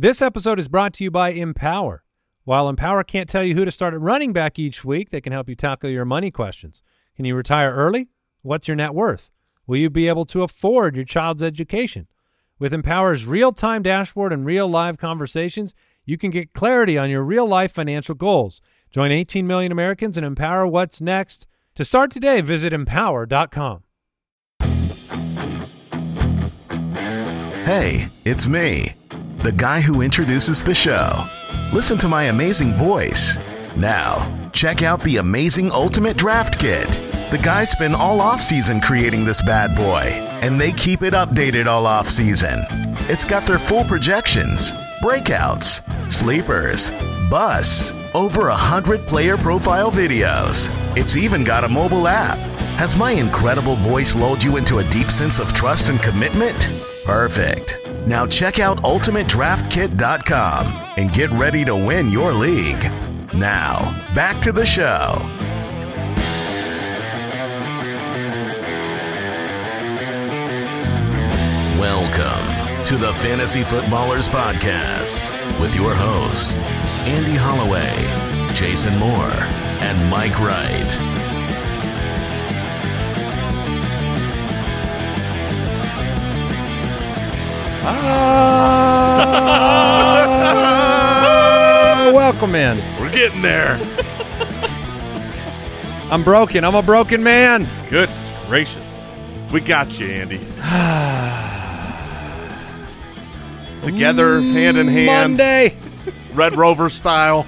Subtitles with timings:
[0.00, 2.04] This episode is brought to you by Empower.
[2.44, 5.32] While Empower can't tell you who to start at running back each week, they can
[5.32, 6.82] help you tackle your money questions.
[7.16, 8.06] Can you retire early?
[8.42, 9.32] What's your net worth?
[9.66, 12.06] Will you be able to afford your child's education?
[12.60, 15.74] With Empower's real time dashboard and real live conversations,
[16.04, 18.62] you can get clarity on your real life financial goals.
[18.92, 21.48] Join 18 million Americans and empower what's next.
[21.74, 23.82] To start today, visit empower.com.
[27.64, 28.94] Hey, it's me,
[29.42, 31.24] the guy who introduces the show.
[31.72, 33.38] Listen to my amazing voice.
[33.76, 36.88] Now, check out the amazing Ultimate Draft Kit.
[37.30, 40.02] The guys spend all offseason creating this bad boy,
[40.42, 42.66] and they keep it updated all offseason.
[43.08, 46.90] It's got their full projections, breakouts, sleepers,
[47.30, 50.68] busts, over a hundred player profile videos.
[50.96, 52.38] It's even got a mobile app.
[52.78, 56.58] Has my incredible voice lulled you into a deep sense of trust and commitment?
[57.04, 57.87] Perfect.
[58.08, 62.90] Now check out UltimateDraftKit.com and get ready to win your league.
[63.34, 63.80] Now,
[64.14, 65.18] back to the show.
[71.78, 76.62] Welcome to the Fantasy Footballers Podcast with your hosts,
[77.04, 79.34] Andy Holloway, Jason Moore,
[79.82, 81.27] and Mike Wright.
[87.90, 89.32] Ah,
[92.14, 92.76] welcome in.
[93.00, 93.80] We're getting there.
[96.10, 96.64] I'm broken.
[96.64, 97.66] I'm a broken man.
[97.88, 99.04] Goodness gracious.
[99.50, 100.38] We got you, Andy.
[103.82, 105.76] Together, hand in hand, Monday,
[106.34, 107.46] Red Rover style.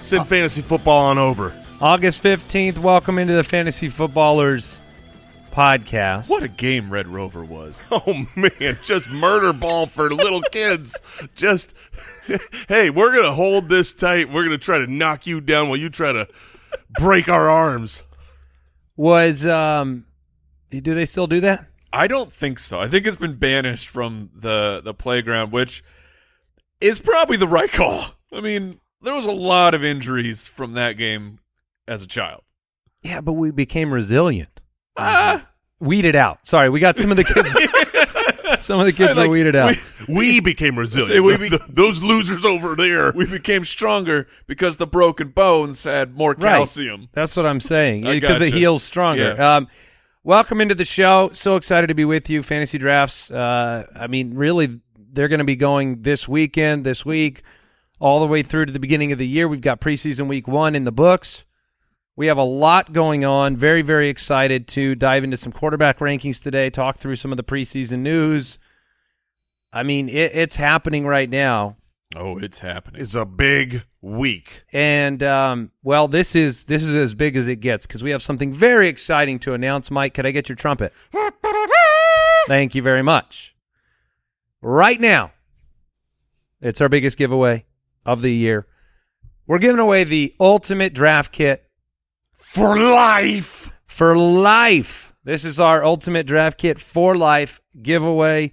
[0.00, 1.54] Send fantasy football on over.
[1.80, 2.78] August 15th.
[2.78, 4.80] Welcome into the Fantasy Footballers
[5.56, 6.28] podcast.
[6.28, 7.88] What a game Red Rover was.
[8.06, 11.00] Oh man, just murder ball for little kids.
[11.34, 11.74] Just
[12.68, 14.30] hey, we're gonna hold this tight.
[14.30, 16.28] We're gonna try to knock you down while you try to
[16.98, 18.02] break our arms.
[18.96, 20.04] Was, um,
[20.70, 21.66] do they still do that?
[21.92, 22.80] I don't think so.
[22.80, 25.82] I think it's been banished from the the playground, which
[26.80, 28.04] is probably the right call.
[28.32, 31.38] I mean, there was a lot of injuries from that game
[31.88, 32.42] as a child.
[33.02, 34.60] Yeah, but we became resilient.
[34.96, 35.46] Ah,
[35.78, 36.46] Weeded out.
[36.46, 37.50] Sorry, we got some of the kids.
[38.64, 39.76] some of the kids I like- were weeded out.
[40.08, 41.12] We became resilient.
[41.12, 43.12] Say we be- Those losers over there.
[43.12, 46.40] we became stronger because the broken bones had more Right.
[46.56, 47.08] calcium.
[47.12, 49.34] That's what I'm saying I because it heals stronger.
[49.36, 49.56] Yeah.
[49.56, 49.68] Um,
[50.24, 51.30] welcome into the show.
[51.34, 52.42] So excited to be with you.
[52.42, 53.30] Fantasy drafts.
[53.30, 54.80] Uh, I mean, really,
[55.12, 57.42] they're going to be going this weekend, this week,
[58.00, 59.46] all the way through to the beginning of the year.
[59.48, 61.44] We've got preseason week one in the books.
[62.16, 63.56] We have a lot going on.
[63.56, 66.70] Very, very excited to dive into some quarterback rankings today.
[66.70, 68.58] Talk through some of the preseason news.
[69.70, 71.76] I mean, it, it's happening right now.
[72.14, 73.02] Oh, it's happening.
[73.02, 74.64] It's a big week.
[74.72, 78.22] And um, well, this is this is as big as it gets because we have
[78.22, 79.90] something very exciting to announce.
[79.90, 80.94] Mike, could I get your trumpet?
[82.46, 83.54] Thank you very much.
[84.62, 85.32] Right now,
[86.62, 87.66] it's our biggest giveaway
[88.06, 88.66] of the year.
[89.46, 91.65] We're giving away the ultimate draft kit
[92.36, 93.72] For life.
[93.86, 95.14] for life.
[95.24, 98.52] This is our ultimate draft kit for life giveaway.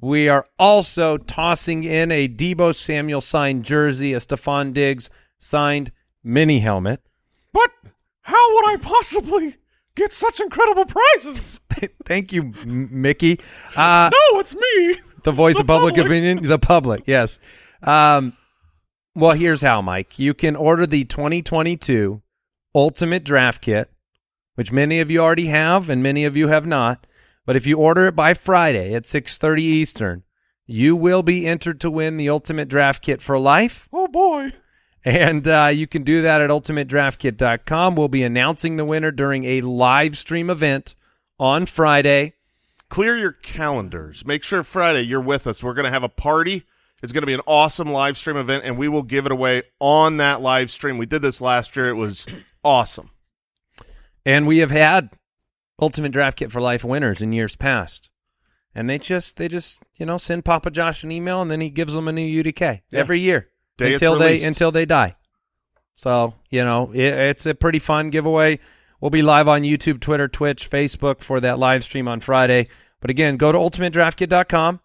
[0.00, 5.90] We are also tossing in a Deebo Samuel signed jersey, a Stefon Diggs signed
[6.22, 7.00] mini helmet.
[7.52, 7.70] but
[8.22, 9.56] how would I possibly
[9.94, 11.60] get such incredible prizes?
[12.06, 13.38] Thank you, Mickey.
[13.76, 15.00] Uh, no, it's me.
[15.24, 16.06] the voice the of public public.
[16.06, 17.02] opinion, the public.
[17.06, 17.38] Yes.
[17.82, 18.34] Um,
[19.14, 20.18] well, here's how, Mike.
[20.18, 22.22] You can order the 2022
[22.74, 23.90] Ultimate Draft Kit,
[24.54, 27.06] which many of you already have, and many of you have not.
[27.46, 30.22] But if you order it by Friday at 6:30 Eastern,
[30.66, 33.88] you will be entered to win the Ultimate Draft Kit for life.
[33.92, 34.52] Oh boy.
[35.04, 37.94] And uh, you can do that at ultimatedraftkit.com.
[37.94, 40.94] We'll be announcing the winner during a live stream event
[41.38, 42.34] on Friday.
[42.88, 44.24] Clear your calendars.
[44.24, 45.62] Make sure Friday you're with us.
[45.62, 46.64] We're going to have a party.
[47.04, 49.62] It's going to be an awesome live stream event, and we will give it away
[49.78, 50.96] on that live stream.
[50.96, 51.90] We did this last year.
[51.90, 52.26] It was
[52.64, 53.10] awesome.
[54.24, 55.10] And we have had
[55.80, 58.08] Ultimate Draft Kit for Life winners in years past.
[58.74, 61.68] And they just they just, you know, send Papa Josh an email and then he
[61.70, 62.98] gives them a new UDK Yeah.
[63.00, 65.14] every year Day until they until they die.
[65.94, 68.58] So, you know, it, it's a pretty fun giveaway.
[69.00, 72.68] We'll be live on YouTube, Twitter, Twitch, Facebook for that live stream on Friday.
[73.00, 74.80] But again, go to ultimatedraftkit.com.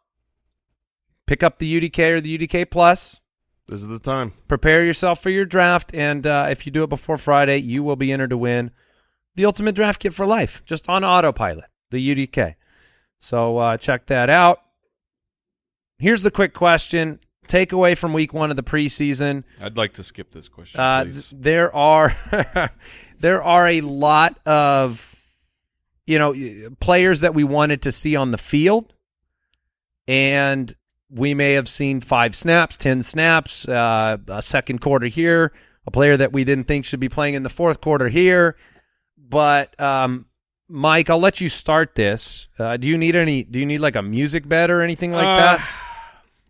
[1.30, 3.22] Pick up the UDK or the UDK Plus.
[3.68, 4.34] This is the time.
[4.48, 7.96] Prepare yourself for your draft, and uh, if you do it before Friday, you will
[7.96, 8.72] be entered to win
[9.36, 12.56] the ultimate draft kit for life, just on autopilot, the UDK.
[13.20, 14.64] So uh, check that out.
[16.00, 19.44] Here's the quick question takeaway from week one of the preseason.
[19.62, 21.30] I'd like to skip this question, Uh, please.
[21.30, 22.18] th- there are
[23.20, 25.16] there are a lot of
[26.08, 26.34] you know
[26.80, 28.96] players that we wanted to see on the field,
[30.08, 30.76] and
[31.10, 35.52] we may have seen five snaps, ten snaps, uh, a second quarter here,
[35.88, 38.56] a player that we didn't think should be playing in the fourth quarter here.
[39.18, 40.26] But um,
[40.68, 42.48] Mike, I'll let you start this.
[42.58, 43.44] Uh, do you need any?
[43.44, 45.70] Do you need like a music bed or anything like Uh, that?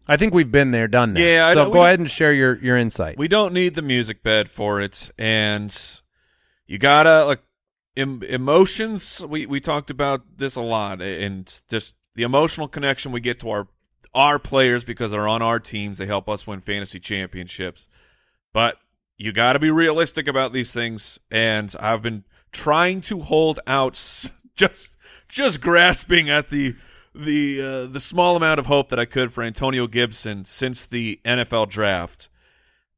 [0.08, 1.22] I think we've been there, done that.
[1.22, 3.18] Yeah, So go ahead and share your your insight.
[3.18, 5.74] We don't need the music bed for it, and
[6.66, 7.42] you gotta like
[7.96, 9.22] em- emotions.
[9.26, 13.50] We we talked about this a lot, and just the emotional connection we get to
[13.52, 13.68] our
[14.20, 15.98] our players because they're on our teams.
[15.98, 17.88] They help us win fantasy championships,
[18.52, 18.78] but
[19.18, 21.20] you got to be realistic about these things.
[21.32, 23.94] And I've been trying to hold out,
[24.56, 24.98] just
[25.30, 26.76] just grasping at the
[27.16, 31.22] the uh, the small amount of hope that I could for Antonio Gibson since the
[31.24, 32.28] NFL draft.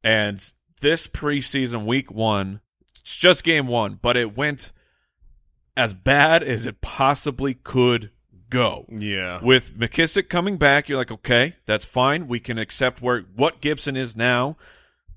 [0.04, 0.44] And
[0.82, 2.62] this preseason week one,
[3.00, 4.72] it's just game one, but it went
[5.78, 8.10] as bad as it possibly could
[8.52, 8.86] go.
[8.90, 9.44] Yeah.
[9.44, 12.28] With McKissic coming back, you're like, okay, that's fine.
[12.28, 14.58] We can accept where what Gibson is now.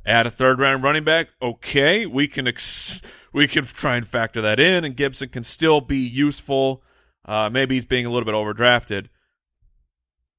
[0.06, 2.06] Add a third round running back, okay.
[2.06, 3.02] We can ex-
[3.32, 6.82] we can try and factor that in, and Gibson can still be useful.
[7.26, 9.08] Uh, maybe he's being a little bit overdrafted,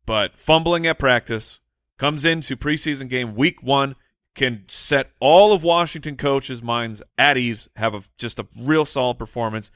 [0.06, 1.60] but fumbling at practice
[1.98, 3.96] comes into preseason game week one
[4.36, 7.70] can set all of Washington coaches' minds at ease.
[7.78, 9.72] Have a just a real solid performance.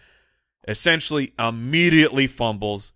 [0.68, 2.92] Essentially, immediately fumbles,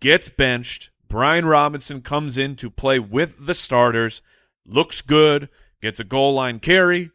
[0.00, 0.90] gets benched.
[1.08, 4.22] Brian Robinson comes in to play with the starters,
[4.66, 5.48] looks good,
[5.80, 7.10] gets a goal line carry,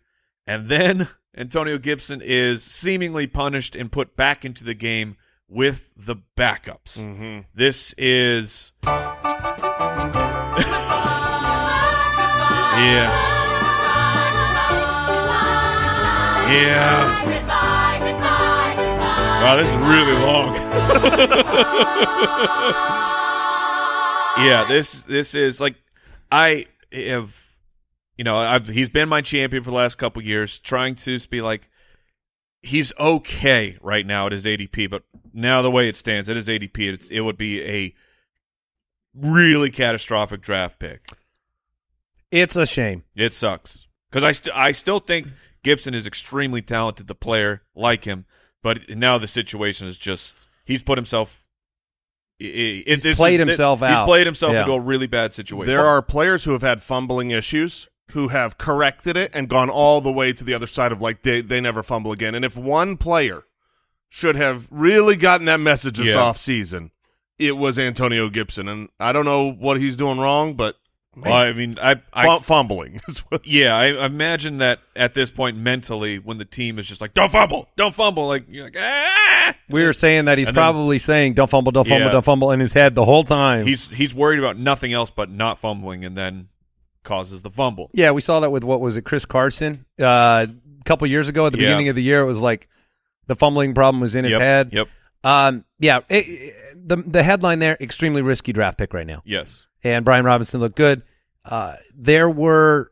[0.47, 5.17] and then Antonio Gibson is seemingly punished and put back into the game
[5.47, 6.99] with the backups.
[6.99, 7.39] Mm-hmm.
[7.53, 8.71] This is.
[8.83, 10.11] yeah.
[16.51, 17.30] Yeah.
[19.41, 20.53] Wow, this is really long.
[24.45, 25.75] yeah, this this is like
[26.31, 27.55] I have,
[28.17, 31.41] you know, I've, he's been my champion for the last couple years, trying to be
[31.41, 31.69] like,
[32.61, 35.03] he's okay right now at his ADP, but
[35.33, 37.93] now the way it stands at his ADP, it's, it would be a
[39.13, 41.09] really catastrophic draft pick.
[42.29, 43.03] It's a shame.
[43.15, 45.27] It sucks because I st- I still think
[45.63, 47.07] Gibson is extremely talented.
[47.07, 48.25] The player like him,
[48.63, 50.35] but now the situation is just
[50.65, 51.41] he's put himself.
[52.41, 53.99] i- i- It's, it's played just- himself He's out.
[54.01, 54.61] He's played himself Yeah.
[54.61, 55.67] into a really bad situation.
[55.67, 60.01] There are players who have had fumbling issues who have corrected it and gone all
[60.01, 62.35] the way to the other side of like they they never fumble again.
[62.35, 63.43] And if one player
[64.09, 66.21] should have really gotten that message this Yeah.
[66.21, 66.91] off season,
[67.39, 68.67] it was Antonio Gibson.
[68.67, 70.75] And I don't know what he's doing wrong, but
[71.15, 75.57] Well, I mean, I, I fumbling is what yeah, I imagine that at this point
[75.57, 79.55] mentally, when the team is just like, "Don't fumble, don't fumble," like you're like, ah.
[79.69, 82.11] We were saying that he's And then- probably saying "Don't fumble, don't fumble, Yeah.
[82.13, 83.65] don't fumble" in his head the whole time.
[83.65, 86.47] He's he's worried about nothing else but not fumbling, and then
[87.03, 87.89] causes the fumble.
[87.93, 91.45] yeah, we saw that with what was it, Chris Carson, uh, a couple years ago
[91.45, 91.65] at the Yeah.
[91.69, 92.21] beginning of the year.
[92.21, 92.69] It was like
[93.27, 94.69] the fumbling problem was in his Yep, head.
[94.71, 94.87] Yep.
[95.25, 96.53] Um, yeah, it, it-
[96.87, 99.21] the the headline there: extremely risky draft pick right now.
[99.25, 99.67] Yes.
[99.83, 101.01] And Brian Robinson looked good.
[101.43, 102.91] Uh, there were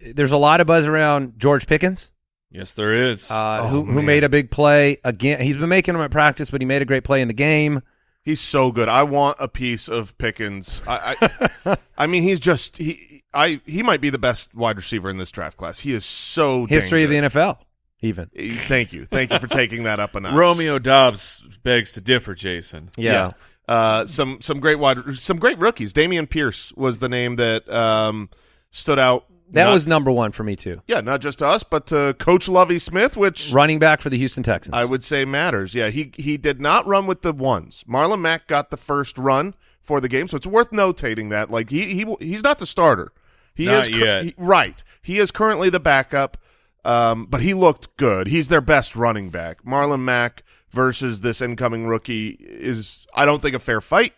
[0.00, 2.10] there's a lot of buzz around George Pickens.
[2.50, 3.30] Yes, there is.
[3.30, 4.06] uh, Oh, who who man.
[4.06, 5.40] made a big play again.
[5.40, 7.82] He's been making them at practice, but he made a great play in the game.
[8.22, 8.88] He's so good.
[8.88, 10.82] I want a piece of Pickens.
[10.86, 11.16] I,
[11.64, 13.22] I, I mean, he's just he.
[13.32, 15.80] I he might be the best wide receiver in this draft class.
[15.80, 17.16] He is so dang History of the.
[17.16, 17.58] NFL,
[18.00, 18.30] even.
[18.36, 20.34] Thank you, thank you for taking that up a notch.
[20.34, 22.90] Romeo Doubs begs to differ, Jason.
[22.96, 23.32] Yeah.
[23.68, 25.92] Uh, some some great wide, some great rookies.
[25.92, 28.30] Dameon Pierce was the name that um,
[28.70, 29.26] stood out.
[29.50, 30.82] That not- was number one for me too.
[30.88, 34.18] yeah, not just to us, but to Coach Lovie Smith, which Running back for the
[34.18, 34.74] Houston Texans.
[34.74, 35.74] I would say matters.
[35.74, 37.84] Yeah, he he did not run with the ones.
[37.88, 41.50] Marlon Mack got the first run for the game, so it's worth notating that.
[41.50, 43.12] Like he he he's not the starter.
[43.54, 44.24] He Not is cur- yet.
[44.24, 44.82] he- right.
[45.00, 46.36] He is currently the backup,
[46.84, 48.26] um, but he looked good.
[48.26, 49.62] He's their best running back.
[49.64, 50.42] Marlon Mack
[50.76, 54.12] versus this incoming rookie is, I don't think, a fair fight.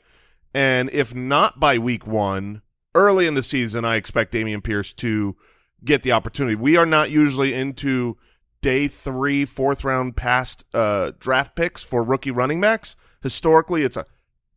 [0.52, 2.62] And if not by week one,
[2.94, 5.36] early in the season, I expect Dameon Pierce to
[5.84, 6.56] get the opportunity.
[6.56, 8.16] We are not usually into
[8.60, 12.96] day three, fourth round past uh, draft picks for rookie running backs.
[13.22, 14.06] Historically, it's a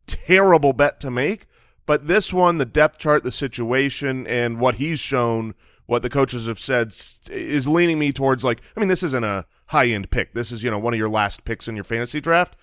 [0.06, 1.46] terrible bet to make.
[1.86, 5.54] But this one, the depth chart, the situation, and what he's shown,
[5.92, 6.92] what the coaches have said,
[7.30, 8.60] is leaning me towards like.
[8.76, 10.34] I mean, this isn't a high end pick.
[10.34, 12.56] This is you know one of your last picks in your fantasy draft.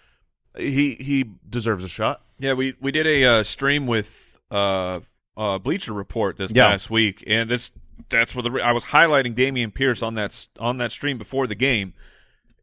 [0.57, 2.21] He he deserves a shot.
[2.39, 4.99] Yeah, we we did a uh, stream with uh,
[5.37, 6.67] uh, Bleacher Report this Yeah.
[6.71, 7.71] past week, and this
[8.09, 11.47] that's where the I was highlighting Dameon Pierce on that s- on that stream before
[11.47, 11.93] the game,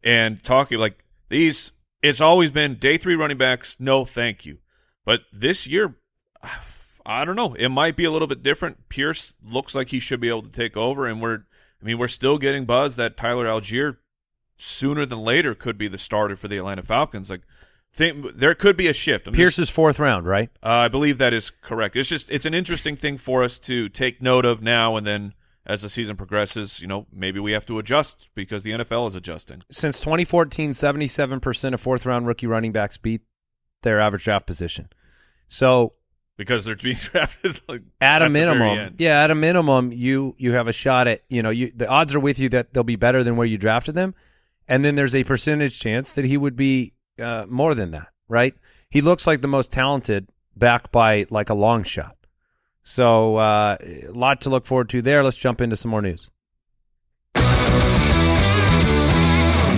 [0.03, 1.73] and talking like these.
[2.03, 3.77] It's always been day three running backs.
[3.81, 4.59] No, thank you.
[5.05, 5.97] But this year,
[7.07, 7.55] I don't know.
[7.55, 8.89] It might be a little bit different.
[8.89, 11.45] Pierce looks like he should be able to take over, and we're.
[11.81, 13.99] I mean, we're still getting buzz that Tyler Allgeier
[14.57, 17.31] sooner than later could be the starter for the Atlanta Falcons.
[17.31, 17.43] Like,
[17.93, 19.27] think there could be a shift.
[19.27, 20.51] I'm just- Pierce's fourth round, right?
[20.63, 21.95] uh, I believe that is correct.
[21.97, 25.35] It's just it's an interesting thing for us to take note of now and then
[25.67, 26.81] as the season progresses.
[26.81, 29.63] You know, maybe we have to adjust because the NFL is adjusting.
[29.71, 33.21] Since 2014, 77% of fourth round rookie running backs beat
[33.83, 34.89] their average draft position.
[35.49, 35.93] So
[36.37, 40.53] Because they're being drafted like, at a the minimum, yeah, at a minimum, you you
[40.53, 42.97] have a shot at you know you the odds are with you that they'll be
[42.97, 44.15] better than where you drafted them,
[44.69, 48.55] and then there's a percentage chance that he would be uh, more than that, right?
[48.91, 52.17] He looks like the most talented back by like a long shot.
[52.83, 55.25] So uh, a lot to look forward to there.
[55.25, 56.31] Let's jump into some more news.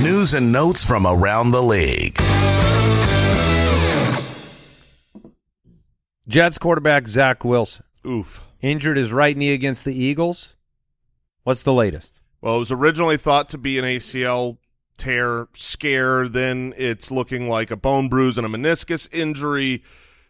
[0.02, 2.20] News and notes from around the league.
[6.28, 8.44] Jets quarterback Zach Wilson Oof.
[8.60, 10.56] injured his right knee against the Eagles.
[11.44, 12.20] What's the latest?
[12.42, 14.58] Well, it was originally thought to be an ACL
[14.98, 16.28] tear scare.
[16.28, 19.82] Then it's looking like a bone bruise and a meniscus injury.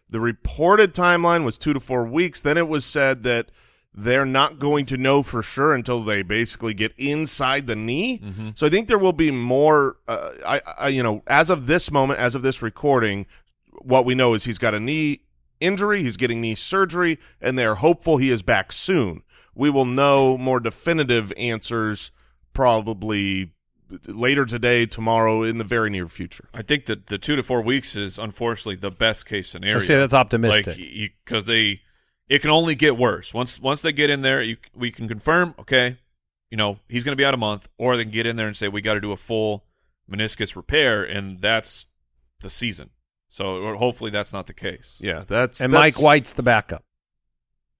[0.09, 2.41] The reported timeline was two to four weeks.
[2.41, 3.51] Then it was said that
[3.93, 8.21] they're not going to know for sure until they basically get inside the knee.
[8.55, 9.97] So I think there will be more.
[10.07, 13.25] Uh, I, I, you know, as of this moment, as of this recording,
[13.81, 15.21] what we know is he's got a knee
[15.59, 16.03] injury.
[16.03, 19.23] He's getting knee surgery, and they're hopeful he is back soon.
[19.55, 22.11] We will know more definitive answers
[22.53, 23.51] probably
[24.07, 26.47] later today, tomorrow, in the very near future.
[26.53, 29.75] I think that the two to four weeks is unfortunately the best case scenario.
[29.75, 30.77] Let's say that's optimistic.
[30.77, 31.81] Like because they,
[32.27, 34.41] it can only get worse once once they get in there.
[34.41, 35.97] You, we can confirm, okay,
[36.51, 38.47] you know he's going to be out a month, or they can get in there
[38.47, 39.65] and say we got to do a full
[40.09, 41.87] meniscus repair, and that's
[42.41, 42.91] the season.
[43.29, 44.99] So hopefully that's not the case.
[45.01, 46.83] Yeah, that's and that's- Mike White's the backup.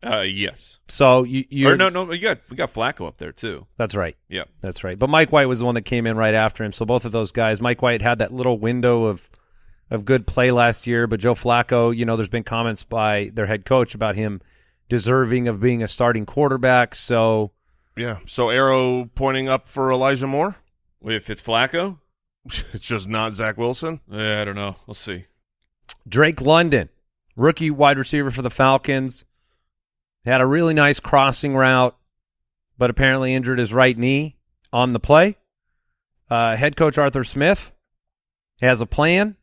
[0.02, 0.80] Uh, yes.
[0.88, 3.68] So you you no, no, we got we got Flacco up there too.
[3.78, 4.16] That's right.
[4.30, 4.46] Yeah.
[4.62, 4.98] That's right.
[4.98, 6.72] But Mike White was the one that came in right after him.
[6.72, 9.30] So both of those guys, Mike White had that little window of
[9.92, 13.48] of good play last year, but Joe Flacco, you know, there's been comments by their
[13.48, 14.40] head coach about him
[14.88, 16.96] deserving of being a starting quarterback.
[16.96, 17.52] So
[17.98, 20.56] Yeah, so arrow pointing up for Elijah Moore.
[21.04, 21.98] If it's Flacco,
[22.46, 24.00] It's just not Zach Wilson.
[24.14, 24.78] eh, I don't know.
[24.88, 25.26] We'll see.
[26.08, 26.90] Drake London,
[27.36, 29.26] rookie wide receiver for the Falcons,
[30.26, 31.96] had a really nice crossing route,
[32.78, 34.38] but apparently injured his right knee
[34.72, 35.38] on the play.
[36.30, 37.72] Uh, head coach Arthur Smith
[38.62, 39.36] has a plan,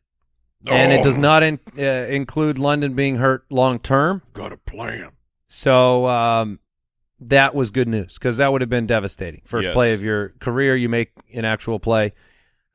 [0.65, 4.21] and it does Oh, not in, uh, include London being hurt long term.
[4.33, 5.11] got a plan.
[5.49, 6.59] So um,
[7.19, 9.41] that was good news because that would have been devastating.
[9.45, 9.73] First Yes.
[9.73, 12.13] play of your career, you make an actual play.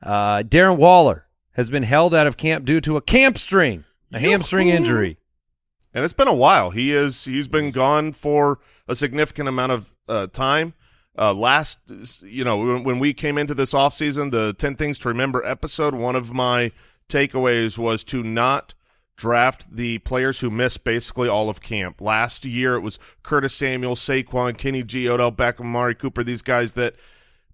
[0.01, 4.19] Uh, Darren Waller has been held out of camp due to a camp string, a
[4.19, 4.77] hamstring Yoo-hoo.
[4.77, 5.17] injury.
[5.93, 6.71] And it's been a while.
[6.71, 10.73] He is he's been gone for a significant amount of uh, time.
[11.15, 11.79] Uh, last,
[12.23, 15.93] you know, when, when we came into this offseason, the 10 Things to Remember episode,
[15.93, 16.71] one of my
[17.07, 18.73] takeaways was to not
[19.15, 22.01] draft the players who missed basically all of camp.
[22.01, 26.73] Last year, it was Curtis Samuel, Saquon, Kenny G, Odell Beckham, Mari Cooper, these guys
[26.73, 26.95] that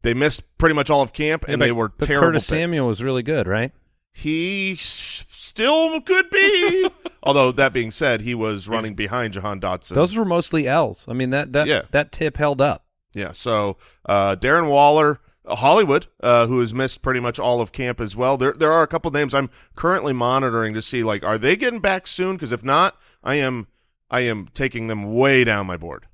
[0.04, 2.28] they missed pretty much all of camp, and But- they were but terrible.
[2.28, 2.50] Curtis picks.
[2.58, 3.74] Samuel was really good, right?
[4.12, 6.90] He s- still could be.
[7.24, 9.96] Although that being said, he was running behind Jahan Dotson.
[9.96, 11.06] Those were mostly L's.
[11.08, 11.84] I mean that that Yeah.
[11.92, 12.86] that tip held up.
[13.14, 13.32] yeah.
[13.34, 18.00] So uh, Darren Waller, uh, Hollywood, uh, who has missed pretty much all of camp
[18.02, 18.38] as well.
[18.38, 21.80] There there are a couple names I'm currently monitoring to see like are they getting
[21.80, 22.36] back soon?
[22.36, 23.68] Because if not, I am
[24.10, 26.08] I am taking them way down my board.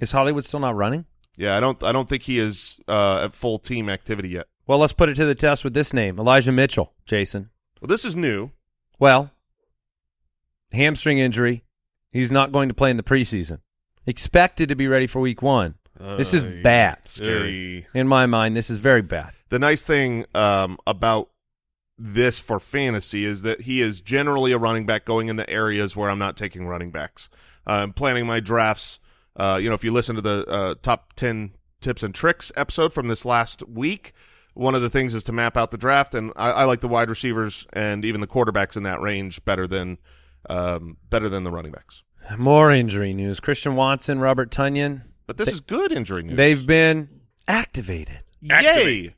[0.00, 1.06] Is Hollywood still not running?
[1.36, 4.48] Yeah, I don't I don't think he is uh, at full team activity yet.
[4.66, 6.92] Well, let's put it to the test with this name, Elijah Mitchell.
[7.04, 7.50] Jason.
[7.80, 8.50] Well, this is new.
[8.98, 9.32] Well,
[10.72, 11.64] hamstring injury.
[12.12, 13.60] He's not going to play in the preseason.
[14.06, 15.76] Expected to be ready for week one.
[15.98, 17.06] This is bad.
[17.06, 17.86] Scary.
[17.94, 19.32] In my mind, this is very bad.
[19.50, 21.30] The nice thing um, about
[21.96, 25.96] this for fantasy is that he is generally a running back going in the areas
[25.96, 27.28] where I'm not taking running backs.
[27.66, 28.98] Uh, I'm planning my drafts.
[29.36, 32.92] Uh, you know, if you listen to the uh, top 10 tips and tricks episode
[32.92, 34.12] from this last week,
[34.54, 36.88] one of the things is to map out the draft, and I, I like the
[36.88, 39.98] wide receivers and even the quarterbacks in that range better than
[40.50, 42.02] um, better than the running backs.
[42.36, 43.40] More injury news.
[43.40, 46.36] Christian Watson, Robert Tonyan, But this is good injury news.
[46.36, 47.08] they've been
[47.48, 48.20] activated.
[48.40, 49.14] Yay!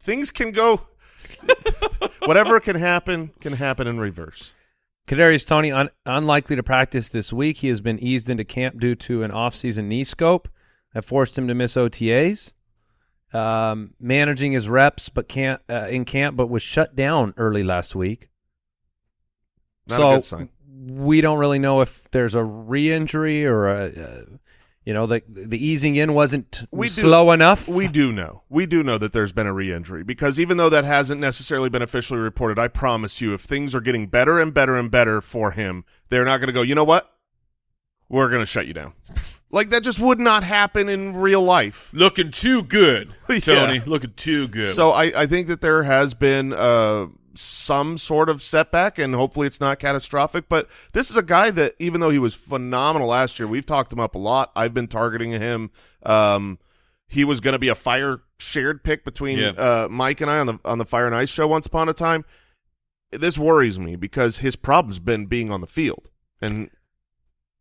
[0.00, 0.82] Things can go.
[2.24, 4.54] Whatever can happen can happen in reverse.
[5.06, 7.58] Kadarius Toney un- unlikely to practice this week.
[7.58, 10.48] He has been eased into camp due to an off-season knee scope
[10.94, 12.52] that forced him to miss OTAs.
[13.34, 17.94] Um, managing his reps, but can't uh, in camp, but was shut down early last
[17.96, 18.28] week.
[19.88, 20.48] Not so a good sign.
[20.72, 24.22] we don't really know if there's a re-injury or a, uh,
[24.84, 27.66] you know, the the easing in wasn't We do- slow enough.
[27.66, 28.42] We do know.
[28.48, 31.82] We do know that there's been a re-injury because even though that hasn't necessarily been
[31.82, 35.50] officially reported, I promise you, if things are getting better and better and better for
[35.50, 36.62] him, they're not going to go.
[36.62, 37.10] You know what?
[38.08, 38.92] We're going to shut you down.
[39.54, 41.90] Like that just would not happen in real life.
[41.92, 43.38] Looking too good, Yeah.
[43.38, 43.80] Toney.
[43.86, 44.74] Looking too good.
[44.74, 49.46] So I, I think that there has been uh, some sort of setback, and hopefully
[49.46, 50.48] it's not catastrophic.
[50.48, 53.92] But this is a guy that, even though he was phenomenal last year, we've talked
[53.92, 54.50] him up a lot.
[54.56, 55.70] I've been targeting him.
[56.04, 56.58] Um,
[57.06, 59.50] he was going to be a fire shared pick between Yeah.
[59.50, 61.94] uh, Mike and I on the on the Fire and Ice show once upon a
[61.94, 62.24] time.
[63.12, 66.70] This worries me because his problem's been being on the field, and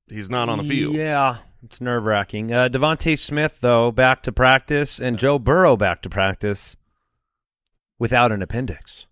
[0.07, 0.95] he's not on the field.
[0.95, 2.51] Yeah, it's nerve wracking.
[2.51, 6.75] Uh, DeVonta Smith, though, back to practice, and Joe Burrow back to practice
[7.99, 9.07] without an appendix.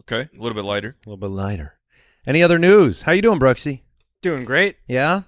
[0.00, 0.96] okay, a little bit lighter.
[1.06, 1.78] A little bit lighter.
[2.26, 3.02] Any other news?
[3.02, 3.82] How you doing, Brooksy?
[4.20, 4.76] Doing great.
[4.86, 5.22] Yeah?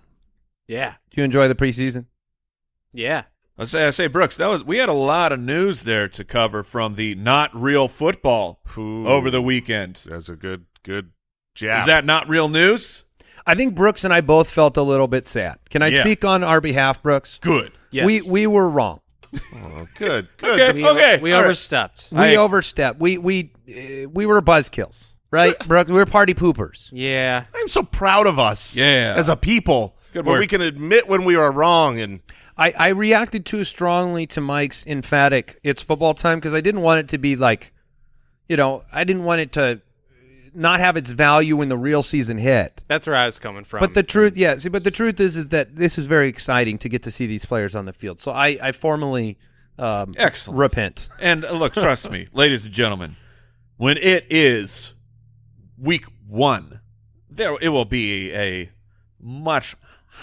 [0.66, 0.95] Yeah.
[1.11, 2.07] Do you enjoy the preseason?
[2.93, 3.25] Yeah.
[3.59, 4.37] I say, I say, Brooks.
[4.37, 7.87] That was we had a lot of news there to cover from the not real
[7.88, 10.00] football Ooh, over the weekend.
[10.07, 11.12] That's a good good
[11.54, 11.81] jab.
[11.81, 13.03] Is that not real news?
[13.46, 15.58] I think Brooks and I both felt a little bit sad.
[15.70, 16.00] Can I Yeah.
[16.00, 17.38] speak on our behalf, Brooks?
[17.42, 17.72] Good.
[17.90, 18.06] Yes.
[18.06, 19.00] We we were wrong.
[19.54, 20.28] Oh, good?
[20.38, 20.60] Good.
[20.60, 20.72] Okay.
[20.72, 21.46] we, okay, we all right.
[21.46, 22.08] overstepped.
[22.12, 23.00] We I- overstepped.
[23.00, 25.90] We we uh, we were buzzkills, right, Brooks?
[25.90, 26.88] We were party poopers.
[26.92, 27.44] Yeah.
[27.54, 28.76] I'm so proud of us.
[28.76, 29.14] Yeah.
[29.16, 29.96] As a people.
[30.12, 30.40] Good where work.
[30.40, 32.20] we can admit when we are wrong and
[32.56, 37.00] I, I reacted too strongly to Mike's emphatic "It's football time" because I didn't want
[37.00, 37.72] it to be like,
[38.48, 39.80] you know, I didn't want it to
[40.54, 42.82] not have its value when the real season hit.
[42.88, 43.80] That's where I was coming from.
[43.80, 44.56] But the truth, yeah.
[44.58, 47.26] See, but the truth is, is that this is very exciting to get to see
[47.26, 48.20] these players on the field.
[48.20, 49.38] So I, I formally,
[49.78, 50.58] um, Excellent.
[50.58, 51.08] repent.
[51.20, 53.17] And uh, look, trust me, ladies and gentlemen,
[53.76, 54.95] when it is
[55.78, 56.80] week one,
[57.28, 58.71] there it will be a
[59.21, 59.75] much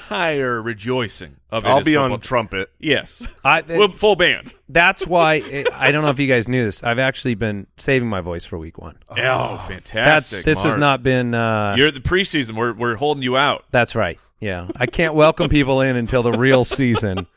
[0.07, 2.17] higher rejoicing of I'll be on football.
[2.27, 2.71] trumpet.
[2.79, 4.53] Yes, I, well, full band.
[4.69, 6.83] that's why I don't know if you guys knew this.
[6.83, 8.97] I've actually been saving my voice for week one.
[9.09, 10.45] Oh, That's fantastic!
[10.45, 11.33] this has not been.
[11.35, 12.55] Uh, You're the preseason.
[12.55, 13.65] We're we're holding you out.
[13.71, 14.19] That's right.
[14.39, 14.67] Yeah.
[14.75, 17.27] I can't welcome people in until the real season.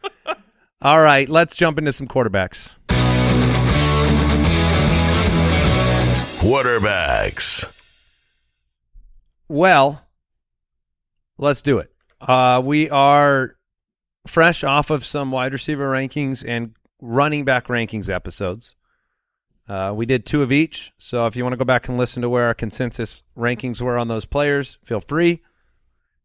[0.81, 2.75] All right, let's jump into some quarterbacks.
[6.45, 7.71] Quarterbacks.
[9.49, 10.03] Well,
[11.39, 11.91] let's do it.
[12.21, 13.57] Uh, we are
[14.27, 18.75] fresh off of some wide receiver rankings and running back rankings episodes.
[19.69, 20.93] Uh, we did two of each.
[20.99, 23.97] So if you want to go back and listen to where our consensus rankings were
[23.97, 25.43] on those players, feel free.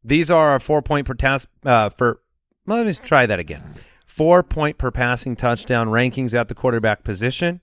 [0.03, 2.21] These are our four point per task uh, for.
[2.65, 3.75] Let me try that again.
[4.05, 7.61] Four point per passing touchdown rankings at the quarterback position.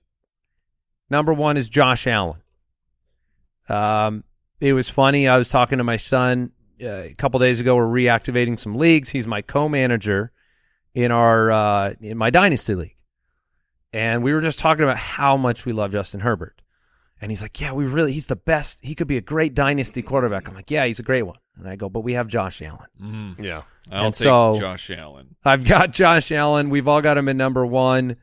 [1.09, 2.41] Number one is Josh Allen.
[3.69, 4.23] Um,
[4.59, 5.27] it was funny.
[5.27, 7.75] I was talking to my son a couple days ago.
[7.75, 9.09] We're reactivating some leagues.
[9.09, 10.31] He's my co-manager
[10.93, 12.95] in our uh, in my dynasty league,
[13.93, 16.61] and we were just talking about how much we love Justin Herbert.
[17.19, 18.13] And he's like, "Yeah, we really.
[18.13, 18.79] He's the best.
[18.83, 21.67] He could be a great dynasty quarterback." I'm like, "Yeah, he's a great one." And
[21.67, 23.63] I go, "But we have Josh Allen." Mm, Yeah.
[23.91, 25.35] I'll And take so- Josh Allen.
[25.45, 26.69] I've got Josh Allen.
[26.69, 28.17] We've all got him at number one.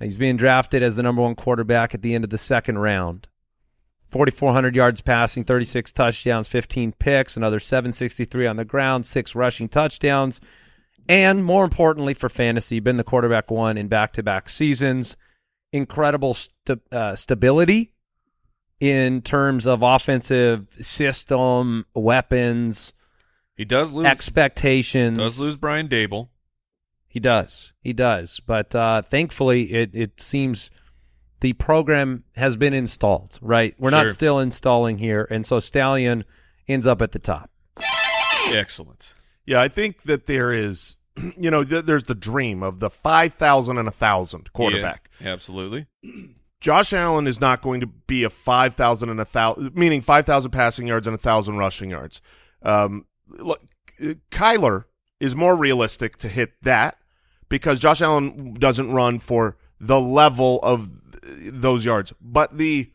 [0.00, 3.28] He's being drafted as the number one quarterback at the end of the second round.
[4.10, 10.40] 4,400 yards passing, 36 touchdowns, 15 picks, another 763 on the ground, six rushing touchdowns.
[11.08, 15.16] And more importantly for fantasy, been the quarterback one in back to back seasons.
[15.72, 17.92] Incredible st- uh, stability
[18.80, 22.92] in terms of offensive system, weapons,
[23.56, 24.06] He does lose.
[24.06, 25.18] expectations.
[25.18, 26.28] does lose Brian Daboll.
[27.08, 27.72] He does.
[27.80, 28.40] He does.
[28.40, 30.70] But uh, thankfully, it, it seems
[31.44, 33.74] the program has been installed, right?
[33.78, 34.04] We're Sure.
[34.04, 35.28] not still installing here.
[35.30, 36.24] And so Stallion
[36.66, 37.50] ends up at the top.
[38.46, 39.14] Excellent.
[39.44, 40.96] Yeah, I think that there is,
[41.36, 45.10] you know, th- there's the dream of the 5,000 and a 1,000 quarterback.
[45.20, 45.86] Yeah, absolutely.
[46.62, 50.86] Josh Allen is not going to be a 5,000 and a 1,000, meaning 5,000 passing
[50.86, 52.22] yards and a 1,000 rushing yards.
[52.62, 53.60] Um, look,
[54.30, 54.84] Kyler
[55.20, 56.96] is more realistic to hit that
[57.50, 62.12] because Josh Allen doesn't run for the level of th- those yards.
[62.20, 62.90] But the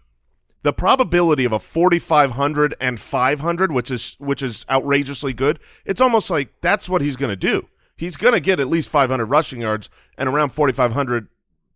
[0.61, 6.29] the probability of a 4500 and 500 which is which is outrageously good it's almost
[6.29, 9.61] like that's what he's going to do he's going to get at least 500 rushing
[9.61, 11.29] yards and around 4500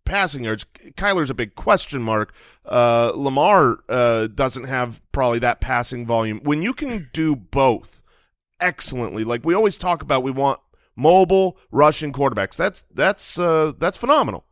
[0.04, 0.64] passing yards.
[0.96, 2.32] Kyler's a big question mark.
[2.64, 6.40] Uh, Lamar uh, doesn't have probably that passing volume.
[6.42, 8.02] When you can do both
[8.60, 10.60] excellently, like we always talk about, we want
[10.96, 12.56] mobile rushing quarterbacks.
[12.56, 14.44] That's that's uh, that's phenomenal.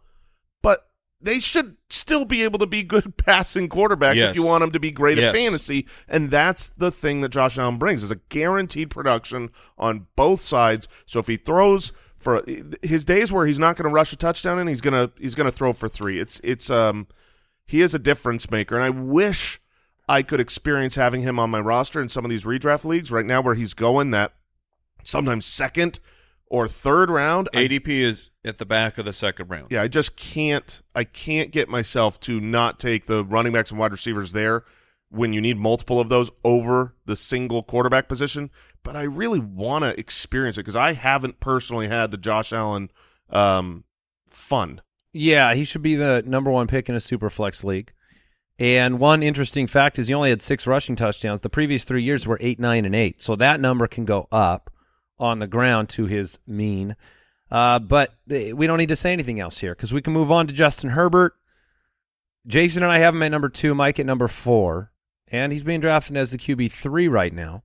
[1.23, 4.31] They should still be able to be good passing quarterbacks Yes.
[4.31, 5.29] if you want them to be great Yes.
[5.29, 5.87] at fantasy.
[6.09, 10.89] And that's the thing that Josh Allen brings is a guaranteed production on both sides.
[11.07, 12.43] So if he throws for
[12.83, 15.35] his days where he's not going to rush a touchdown and he's going to he's
[15.35, 16.19] going to throw for 3.
[16.21, 17.07] It's it's um
[17.67, 19.61] he is a difference maker and I wish
[20.09, 23.25] I could experience having him on my roster in some of these redraft leagues right
[23.27, 24.35] now where he's going that
[25.05, 25.99] sometimes second
[26.53, 27.49] or third round.
[27.55, 29.69] I ADP is at the back of the second round.
[29.71, 30.83] yeah, I just can't.
[30.95, 34.65] I can't get myself to not take the running backs and wide receivers there
[35.09, 38.51] when you need multiple of those over the single quarterback position.
[38.83, 42.91] But I really want to experience it because I haven't personally had the Josh Allen
[43.31, 43.85] um,
[44.29, 44.83] fun.
[45.15, 47.93] Yeah, he should be the number one pick in a super flex league.
[48.59, 51.41] And one interesting fact is he only had six rushing touchdowns.
[51.41, 53.23] The previous three years were eight, nine, and eight.
[53.23, 54.71] So that number can go up
[55.23, 56.97] on the ground to his mean.
[57.51, 60.33] Uh, but eh, we don't need to say anything else here because we can move
[60.33, 61.35] on to Justin Herbert.
[62.47, 64.93] Jason and I have him at number two, Mike at number four.
[65.29, 67.63] And he's being drafted as the QB three right now.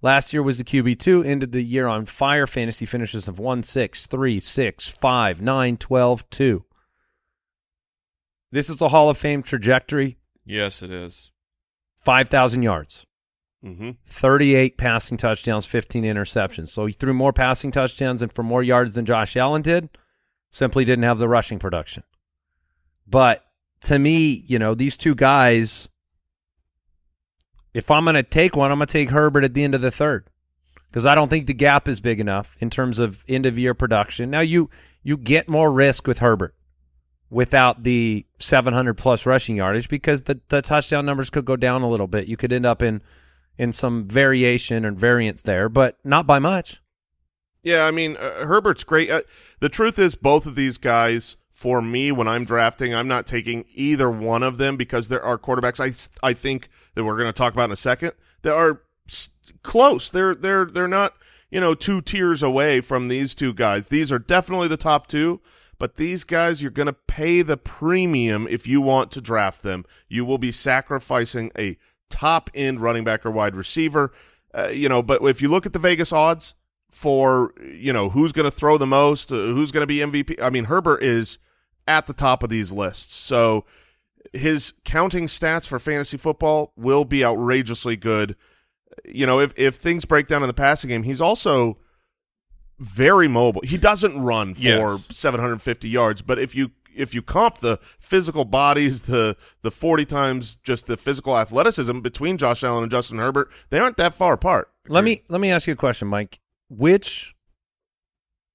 [0.00, 3.62] Last year was the QB two, ended the year on fire fantasy finishes of 1
[3.62, 6.64] 6, 3, 6, 5, 9, 12, 2.
[8.50, 11.30] This is the Hall of Fame trajectory Yes, it is.
[12.04, 13.06] 5,000 yards,
[13.64, 13.90] Mm-hmm.
[14.06, 16.68] 38 passing touchdowns, 15 interceptions.
[16.68, 19.88] So he threw more passing touchdowns and for more yards than Josh Allen did,
[20.50, 22.02] simply didn't have the rushing production.
[23.06, 23.44] But
[23.82, 25.88] to me, you know, these two guys,
[27.72, 29.80] if I'm going to take one, I'm going to take Herbert at the end of
[29.80, 30.28] the third
[30.90, 33.74] because I don't think the gap is big enough in terms of end of year
[33.74, 34.30] production.
[34.30, 34.70] Now you
[35.02, 36.54] you get more risk with Herbert
[37.30, 41.88] without the 700 plus rushing yardage because the, the touchdown numbers could go down a
[41.88, 42.28] little bit.
[42.28, 43.02] You could end up in
[43.58, 46.82] in some variation and variance there, but not by much.
[47.62, 49.10] Yeah, I mean uh, Herbert's great.
[49.10, 49.22] Uh,
[49.60, 53.64] the truth is, both of these guys, for me, when I'm drafting, I'm not taking
[53.74, 57.32] either one of them because there are quarterbacks I I think that we're going to
[57.32, 58.12] talk about in a second
[58.42, 58.82] that are
[59.62, 60.08] close.
[60.08, 61.14] They're they're they're not
[61.50, 63.88] you know two tiers away from these two guys.
[63.88, 65.40] These are definitely the top two.
[65.78, 69.84] But these guys, you're going to pay the premium if you want to draft them.
[70.08, 71.76] You will be sacrificing a
[72.12, 74.12] top end running back or wide receiver.
[74.54, 76.54] Uh, you know, but if you look at the Vegas odds
[76.90, 80.40] for you know who's going to throw the most, uh, who's going to be MVP.
[80.42, 81.38] I mean, Herbert is
[81.88, 83.64] at the top of these lists, so
[84.32, 88.36] his counting stats for fantasy football will be outrageously good.
[89.06, 91.78] You know, if if things break down in the passing game, he's also
[92.78, 93.62] very mobile.
[93.64, 95.06] He doesn't run for Yes.
[95.10, 100.56] 750 yards, but if you if you comp the physical bodies, the the 40 times
[100.56, 104.70] just the physical athleticism between Josh Allen and Justin Herbert, they aren't that far apart.
[104.88, 106.40] Let me let me ask you a question, Mike.
[106.68, 107.34] Which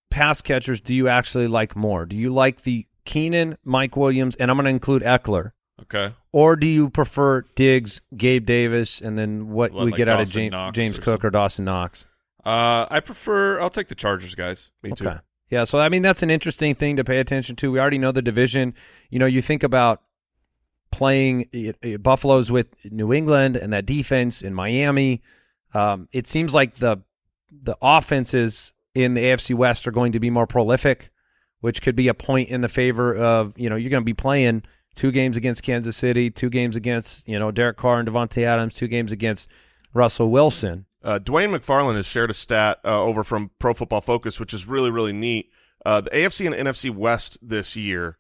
[0.10, 2.06] pass catchers do you actually like more?
[2.06, 5.52] Do you like the Keenan, Mike Williams, and I'm going to include Ekeler,
[5.84, 6.14] Okay.
[6.34, 10.20] or do you prefer Diggs, Gabe Davis, and then what What, we like get out
[10.20, 12.06] of James, James or Cook or Dawson Knox?
[12.46, 13.60] Uh, I prefer.
[13.62, 14.72] I'll take the Chargers guys.
[14.84, 15.12] Me too.
[15.50, 17.72] Yeah, so I mean that's an interesting thing to pay attention to.
[17.72, 18.74] We already know the division.
[19.10, 20.02] You know, you think about
[20.92, 25.22] playing uh, uh, Buffalo's with New England and that defense in Miami.
[25.74, 26.98] Um, it seems like the
[27.50, 31.12] the offenses in the AFC West are going to be more prolific,
[31.62, 34.14] which could be a point in the favor of you know you're going to be
[34.14, 34.64] playing
[34.96, 38.74] two games against Kansas City, two games against you know Derek Carr and Davante Adams,
[38.74, 39.50] two games against
[39.94, 40.86] Russell Wilson.
[41.08, 44.68] Uh, Dwain McFarland has shared a stat uh, over from Pro Football Focus, which is
[44.68, 45.50] really, really neat.
[45.86, 48.18] Uh, the AFC and NFC West this year,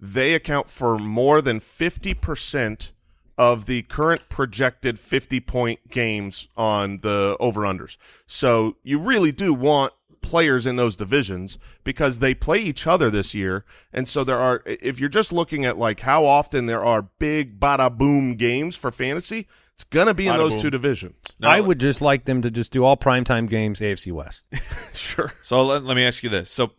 [0.00, 2.92] they account for more than 50%
[3.36, 7.98] of the current projected 50-point games on the over-unders.
[8.26, 13.34] So you really do want players in those divisions because they play each other this
[13.34, 13.66] year.
[13.92, 17.60] And so there are, if you're just looking at like how often there are big
[17.60, 19.46] bada boom games for fantasy,
[19.80, 20.62] it's going to be in those boom.
[20.62, 21.16] two divisions.
[21.38, 24.44] Now, I would just like them to just do all primetime games AFC West.
[24.92, 25.32] Sure.
[25.40, 26.50] So let, let me ask you this.
[26.50, 26.72] So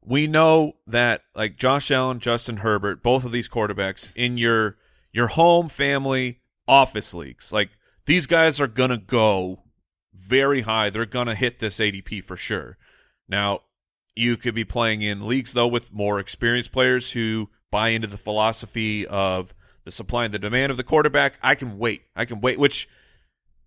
[0.00, 4.76] we know that like Josh Allen, Justin Herbert, both of these quarterbacks in your
[5.12, 7.70] your home family office leagues, like
[8.06, 9.64] these guys are gonna go
[10.14, 10.88] very high.
[10.88, 12.78] They're gonna hit this ADP for sure.
[13.28, 13.62] Now,
[14.14, 18.16] you could be playing in leagues though with more experienced players who buy into the
[18.16, 19.52] philosophy of
[19.86, 21.38] the supply and the demand of the quarterback.
[21.42, 22.02] I can wait.
[22.14, 22.88] I can wait, which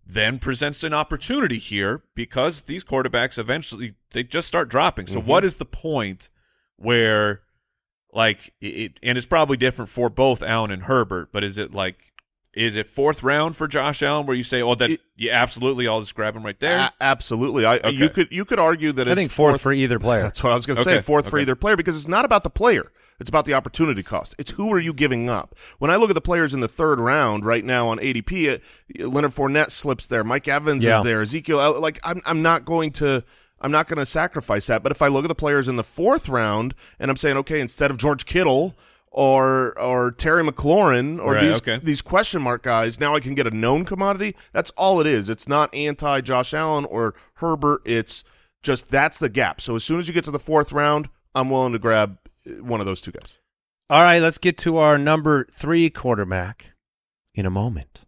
[0.05, 5.07] then presents an opportunity here because these quarterbacks eventually they just start dropping.
[5.07, 5.29] So mm-hmm.
[5.29, 6.29] what is the point
[6.75, 7.41] where
[8.11, 11.29] like it, and it's probably different for both Allen and Herbert.
[11.31, 12.11] But is it like,
[12.53, 15.87] is it fourth round for Josh Allen where you say, oh, that It- yeah, absolutely,
[15.87, 16.77] I'll just grab him right there?
[16.77, 17.65] A- absolutely.
[17.65, 17.91] I uh, Okay.
[17.91, 20.21] you could you could argue that I it's think fourth for either player.
[20.23, 20.95] That's what I was going to say.
[20.95, 22.91] Okay, Fourth for either player because it's not about the player.
[23.19, 24.35] It's about the opportunity cost.
[24.39, 25.55] It's who are you giving up.
[25.77, 28.55] When I look at the players in the third round right now on ADP,
[29.01, 30.23] uh, Leonard Fournette slips there.
[30.23, 30.99] Mike Evans Yeah.
[30.99, 31.21] is there.
[31.21, 33.23] Ezekiel, like I'm, I'm not going to.
[33.61, 34.83] I'm not going to sacrifice that.
[34.83, 37.59] But if I look at the players in the fourth round and I'm saying, okay,
[37.59, 38.77] instead of George Kittle
[39.11, 41.77] or or Terry McLaurin or Right, these okay.
[41.83, 44.35] these question mark guys, now I can get a known commodity.
[44.53, 45.27] That's all it is.
[45.29, 47.81] It's not anti Josh Allen or Herbert.
[47.83, 48.23] It's
[48.63, 49.59] just that's the gap.
[49.59, 52.17] So as soon as you get to the fourth round, I'm willing to grab
[52.61, 53.39] one of those two guys.
[53.89, 56.73] All right, let's get to our number three quarterback
[57.33, 58.05] in a moment.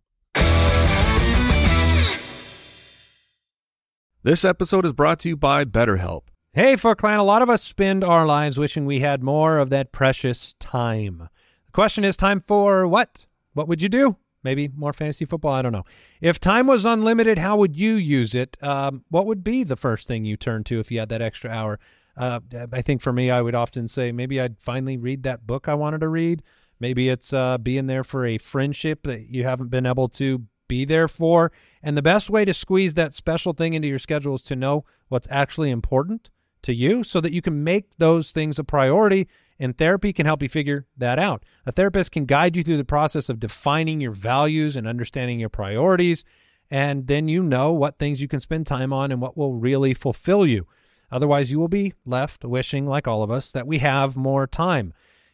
[4.24, 6.24] This episode is brought to you by BetterHelp.
[6.54, 9.72] Hey, Foot Clan, a lot of us spend our lives wishing we had more of
[9.72, 11.30] that precious time.
[11.66, 13.26] The question is time for what?
[13.54, 14.18] What would you do?
[14.44, 15.54] Maybe more fantasy football?
[15.54, 15.86] I don't know.
[16.20, 18.58] If time was unlimited, how would you use it?
[18.62, 21.50] Um, what would be the first thing you turn to if you had that extra
[21.50, 21.80] hour?
[22.18, 22.40] Uh,
[22.72, 25.74] I think for me, I would often say maybe I'd finally read that book I
[25.74, 26.44] wanted to read.
[26.80, 30.86] Maybe it's uh, being there for a friendship that you haven't been able to be
[30.86, 31.52] there for.
[31.84, 34.86] And the best way to squeeze that special thing into your schedule is to know
[35.10, 36.30] what's actually important
[36.64, 39.28] to you so that you can make those things a priority.
[39.60, 41.44] And therapy can help you figure that out.
[41.66, 45.50] A therapist can guide you through the process of defining your values and understanding your
[45.50, 46.24] priorities.
[46.72, 49.94] And then you know what things you can spend time on and what will really
[49.94, 50.66] fulfill you.
[51.12, 54.94] Otherwise, you will be left wishing, like all of us, that we have more time.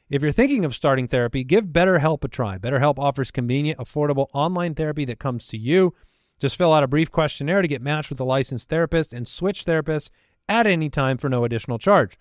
[0.09, 2.57] If you're thinking of starting therapy, give BetterHelp a try.
[2.57, 5.93] BetterHelp offers convenient, affordable online therapy that comes to you.
[6.39, 9.65] Just fill out a brief questionnaire to get matched with a licensed therapist and switch
[9.65, 10.09] therapists
[10.47, 12.17] at any time for no additional charge.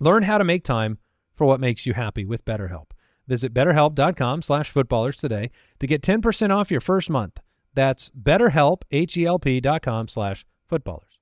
[0.00, 0.98] Learn how to make time
[1.34, 2.90] for what makes you happy with BetterHelp.
[3.26, 7.40] Visit betterhelp.com slash footballers today to get 10% off your first month.
[7.74, 11.15] That's betterhelp, H-E-L-P dot com slash footballers.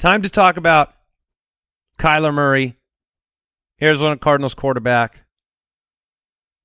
[0.00, 0.94] Time to talk about
[1.98, 2.78] Kyler Murray,
[3.82, 5.26] Arizona Cardinals quarterback,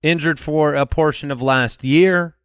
[0.01, 2.37] injured for a portion of last year.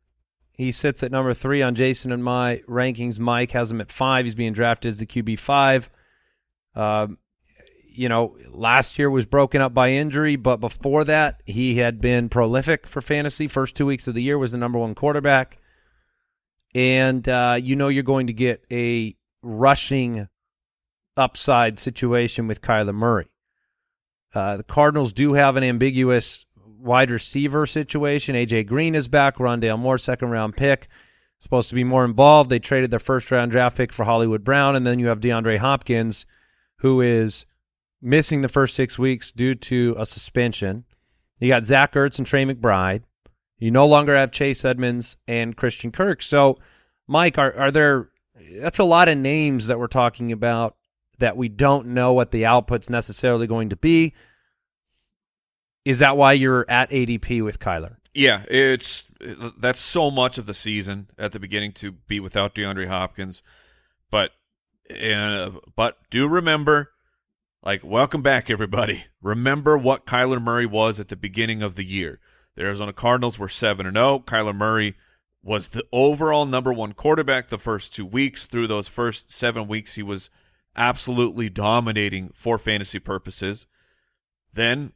[0.51, 3.21] He sits at number three on Jason and my rankings.
[3.21, 4.25] Mike has him at five.
[4.25, 5.89] He's being drafted as the QB five.
[6.75, 7.19] Um,
[7.87, 12.29] you know, last year was broken up by injury, but before that, he had been
[12.29, 13.47] prolific for fantasy.
[13.47, 15.59] First two weeks of the year was the number one quarterback,
[16.75, 20.27] and uh, you know you're going to get a rushing
[21.17, 23.31] upside situation with Kyler Murray.
[24.35, 26.45] Uh, the Cardinals do have an ambiguous
[26.81, 28.35] wide receiver situation.
[28.35, 29.37] AJ Green is back.
[29.37, 30.89] Rondale Moore, second round pick,
[31.39, 32.51] supposed to be more involved.
[32.51, 35.59] They traded their first round draft pick for Hollywood Brown, and then you have DeAndre
[35.59, 36.27] Hopkins,
[36.77, 37.45] who is
[38.01, 40.85] missing the first six weeks due to a suspension.
[41.39, 43.03] You got Zach Ertz and Trey McBride.
[43.59, 46.23] You no longer have Chase Edmonds and Christian Kirk.
[46.23, 46.59] So,
[47.07, 48.09] Mike, are are there?
[48.59, 50.77] That's a lot of names that we're talking about
[51.21, 54.13] that we don't know what the output's necessarily going to be.
[55.85, 57.97] Is that why you're at ADP with Kyler?
[58.13, 59.07] Yeah, it's
[59.57, 63.43] that's so much of the season at the beginning to be without DeAndre Hopkins,
[64.11, 64.33] but
[64.91, 66.91] uh, but do remember,
[67.63, 69.05] like, welcome back everybody.
[69.23, 72.19] Remember what Kyler Murray was at the beginning of the year.
[72.57, 74.19] The Arizona Cardinals were seven and zero.
[74.19, 74.97] Kyler Murray
[75.43, 78.47] was the overall number one quarterback the first two weeks.
[78.47, 80.31] Through those first seven weeks, he was
[80.77, 83.67] absolutely dominating for fantasy purposes.
[84.53, 84.93] Then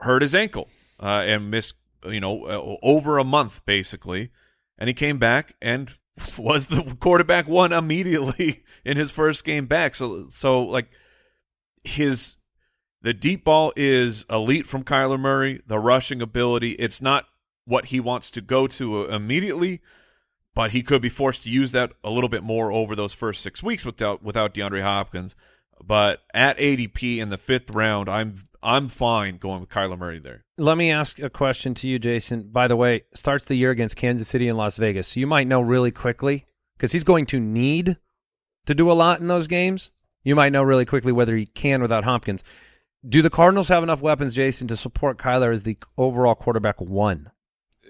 [0.00, 0.68] hurt his ankle
[1.00, 1.74] uh, and missed,
[2.04, 4.30] you know, uh, over a month basically.
[4.78, 5.90] And he came back and
[6.38, 9.94] was the quarterback one immediately in his first game back.
[9.94, 10.90] So, so like
[11.84, 12.36] his
[13.02, 15.60] the deep ball is elite from Kyler Murray.
[15.66, 17.26] The rushing ability, it's not
[17.64, 19.80] what he wants to go to uh, immediately,
[20.56, 23.42] but he could be forced to use that a little bit more over those first
[23.42, 25.36] six weeks without without DeAndre Hopkins.
[25.84, 30.44] But at ADP in the fifth round, I'm I'm fine going with Kyler Murray there.
[30.56, 32.48] Let me ask a question to you, Jason.
[32.48, 35.08] By the way, starts the year against Kansas City and Las Vegas.
[35.08, 36.46] So you might know really quickly
[36.78, 37.98] because he's going to need
[38.64, 39.92] to do a lot in those games.
[40.24, 42.42] You might know really quickly whether he can without Hopkins.
[43.06, 47.30] Do the Cardinals have enough weapons, Jason, to support Kyler as the overall quarterback one?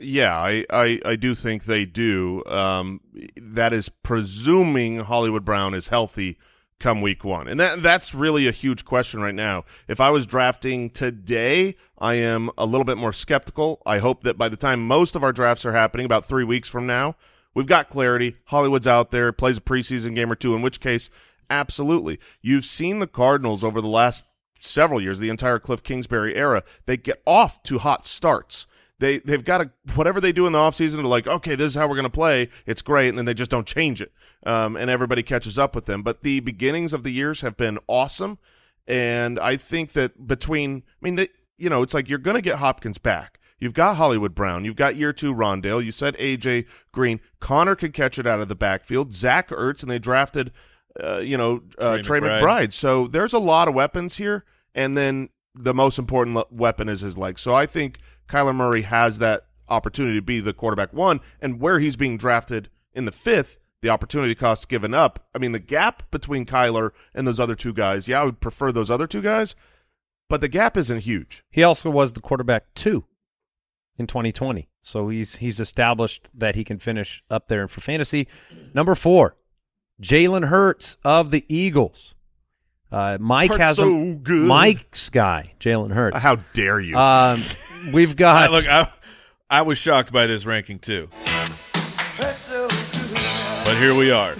[0.00, 2.44] Yeah, I, I, I do think they do.
[2.46, 3.00] Um,
[3.36, 6.38] that is presuming Hollywood Brown is healthy
[6.78, 7.48] come week one.
[7.48, 9.64] And that that's really a huge question right now.
[9.88, 13.80] If I was drafting today, I am a little bit more skeptical.
[13.86, 16.68] I hope that by the time most of our drafts are happening, about three weeks
[16.68, 17.16] from now,
[17.54, 18.36] we've got clarity.
[18.46, 21.08] Hollywood's out there, plays a preseason game or two, in which case
[21.50, 22.18] Absolutely.
[22.42, 24.26] You've seen the Cardinals over the last
[24.58, 28.66] several years, the entire Kliff Kingsbury era, they get off to hot starts.
[28.98, 31.74] They they've got to whatever they do in the offseason, they're like, okay, this is
[31.74, 32.48] how we're going to play.
[32.64, 34.12] It's great, and then they just don't change it,
[34.44, 36.02] um, and everybody catches up with them.
[36.02, 38.38] But the beginnings of the years have been awesome,
[38.86, 41.28] and I think that between, I mean, they,
[41.58, 43.38] you know, it's like you're going to get Hopkins back.
[43.58, 44.64] You've got Hollywood Brown.
[44.64, 45.84] You've got year two Rondale.
[45.84, 47.20] You said AJ Green.
[47.40, 49.12] Connor could catch it out of the backfield.
[49.12, 50.52] Zach Ertz, and they drafted,
[51.02, 52.40] uh, you know, uh, Trey Trey McBride.
[52.40, 52.72] McBride.
[52.72, 57.16] So there's a lot of weapons here, and then the most important weapon is his
[57.16, 57.40] legs.
[57.40, 57.98] So I think
[58.28, 62.68] Kyler Murray has that opportunity to be the quarterback one, and where he's being drafted
[62.94, 65.28] in the fifth, the opportunity cost given up.
[65.34, 68.08] I mean, the gap between Kyler and those other two guys.
[68.08, 69.54] Yeah, I would prefer those other two guys,
[70.28, 71.44] but the gap isn't huge.
[71.50, 73.04] He also was the quarterback two
[73.98, 78.28] in 2020, so he's he's established that he can finish up there for fantasy.
[78.74, 79.36] Number four,
[80.02, 82.14] Jalen Hurts of the Eagles.
[82.90, 84.46] Uh, Mike Hurts has so good.
[84.46, 86.18] Mike's guy, Jalen Hurts.
[86.18, 86.96] How dare you?
[86.96, 87.40] Um,
[87.92, 88.88] we've got look, I,
[89.48, 91.08] I was shocked by this ranking too.
[93.64, 94.36] But here we are.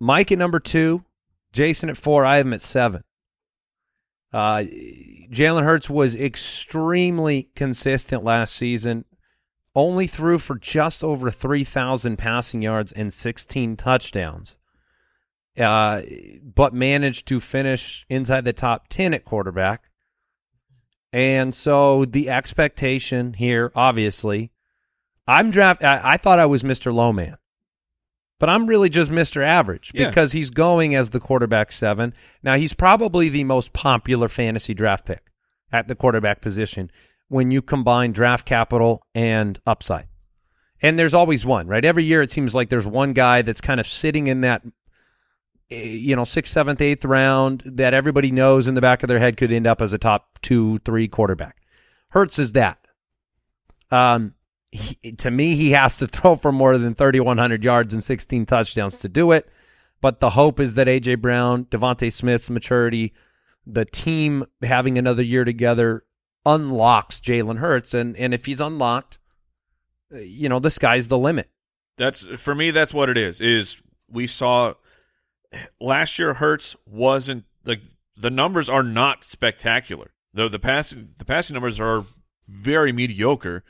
[0.00, 1.04] Mike at number two,
[1.52, 2.24] Jason at four.
[2.24, 3.02] I have him at seven.
[4.32, 4.64] Uh,
[5.30, 9.04] Jalen Hurts was extremely consistent last season.
[9.74, 14.56] Only threw for just over 3,000 passing yards and 16 touchdowns.
[15.58, 16.02] Uh,
[16.42, 19.90] but managed to finish inside the top 10 at quarterback.
[21.16, 24.52] And so the expectation here, obviously,
[25.26, 25.82] I'm draft.
[25.82, 26.92] I, I thought I was Mr.
[26.92, 27.36] Lowman,
[28.38, 29.42] but I'm really just Mr.
[29.42, 30.08] Average Yeah.
[30.08, 32.12] because he's going as the quarterback seven.
[32.42, 35.22] Now he's probably the most popular fantasy draft pick
[35.72, 36.90] at the quarterback position
[37.28, 40.08] when you combine draft capital and upside.
[40.82, 41.82] And there's always one, right?
[41.84, 44.62] Every year it seems like there's one guy that's kind of sitting in that,
[45.68, 49.36] you know, sixth, seventh, eighth round that everybody knows in the back of their head
[49.36, 51.56] could end up as a top two, three quarterback.
[52.10, 52.86] Hurts is that.
[53.90, 54.34] Um,
[54.70, 58.98] he, to me, he has to throw for more than 3,100 yards and 16 touchdowns
[59.00, 59.48] to do it.
[60.00, 61.16] But the hope is that A.J.
[61.16, 63.14] Brown, DeVonta Smith's maturity,
[63.66, 66.04] the team having another year together
[66.44, 67.94] unlocks Jalen Hurts.
[67.94, 69.18] And, and if he's unlocked,
[70.14, 71.50] uh, you know, the sky's the limit.
[71.96, 72.70] That's for me.
[72.70, 73.40] That's what it is.
[73.40, 74.74] Is we saw
[75.80, 77.80] last year Hurts wasn't like
[78.16, 80.12] the numbers are not spectacular.
[80.32, 82.04] Though the passing the passing numbers are
[82.48, 83.64] very mediocre,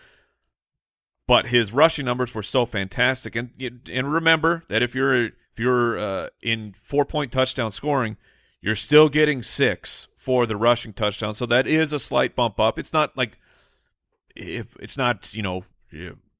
[1.27, 3.37] but his rushing numbers were so fantastic.
[3.37, 3.51] And
[3.90, 8.16] and remember that if you're if you're uh, in four point touchdown scoring,
[8.61, 11.35] you're still getting six for the rushing touchdown.
[11.35, 12.79] So that is a slight bump up.
[12.79, 13.38] It's not like
[14.35, 15.64] if it's not you know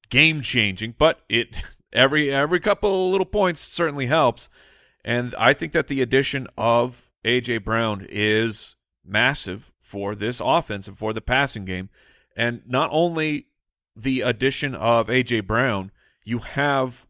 [0.09, 4.49] game changing, but it every every couple little points certainly helps.
[5.07, 10.97] And I think that the addition of AJ Brown is massive for this offense and
[10.97, 11.87] for the passing game.
[12.35, 13.47] And not only
[13.95, 15.91] the addition of AJ Brown,
[16.25, 17.07] you have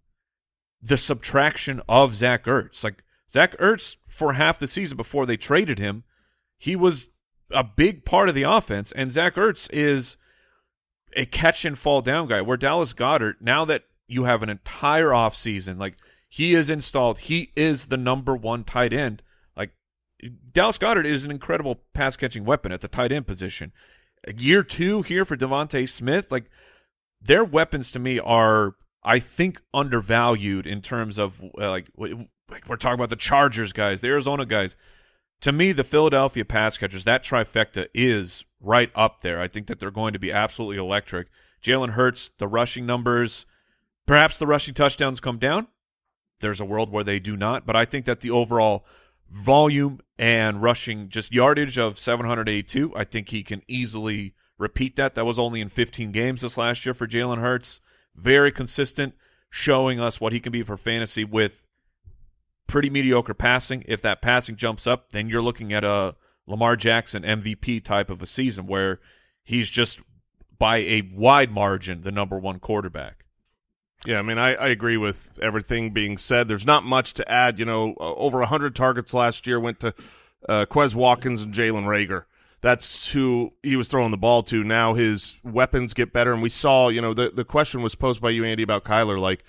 [0.79, 2.83] the subtraction of Zach Ertz.
[2.83, 6.03] Like Zach Ertz for half the season before they traded him,
[6.55, 7.09] he was
[7.49, 10.17] a big part of the offense, and Zach Ertz is
[11.15, 12.41] a catch and fall down guy.
[12.41, 17.51] Where Dallas Goedert, now that you have an entire offseason, like he is installed, he
[17.55, 19.23] is the number one tight end.
[19.55, 19.71] Like
[20.51, 23.71] Dallas Goedert is an incredible pass catching weapon at the tight end position.
[24.37, 26.49] Year two here for DeVonta Smith, like
[27.21, 32.75] their weapons to me are, I think, undervalued in terms of uh, like, like we're
[32.75, 34.75] talking about the Chargers guys, the Arizona guys.
[35.41, 39.39] To me, the Philadelphia pass catchers, that trifecta is right up there.
[39.39, 41.27] I think that they're going to be absolutely electric.
[41.61, 43.45] Jalen Hurts, the rushing numbers,
[44.07, 45.67] perhaps the rushing touchdowns come down.
[46.39, 48.85] There's a world where they do not, but I think that the overall
[49.29, 55.15] volume and rushing just yardage of 782, I think he can easily repeat that.
[55.15, 57.81] That was only in 15 games this last year for Jalen Hurts.
[58.15, 59.13] Very consistent,
[59.49, 61.63] showing us what he can be for fantasy with
[62.67, 63.83] pretty mediocre passing.
[63.87, 68.21] If that passing jumps up, then you're looking at a Lamar Jackson MVP type of
[68.21, 68.99] a season where
[69.43, 69.99] he's just
[70.57, 73.16] by a wide margin the number one quarterback.
[74.05, 76.47] Yeah, I mean, I, I agree with everything being said.
[76.47, 77.59] There's not much to add.
[77.59, 79.93] You know, over 100 targets last year went to
[80.47, 82.25] uh, Quez Watkins and Jalen Reagor.
[82.61, 84.63] That's who he was throwing the ball to.
[84.63, 88.21] Now his weapons get better, and we saw, you know, the, the question was posed
[88.21, 89.43] by you, Andy, about Kyler, like,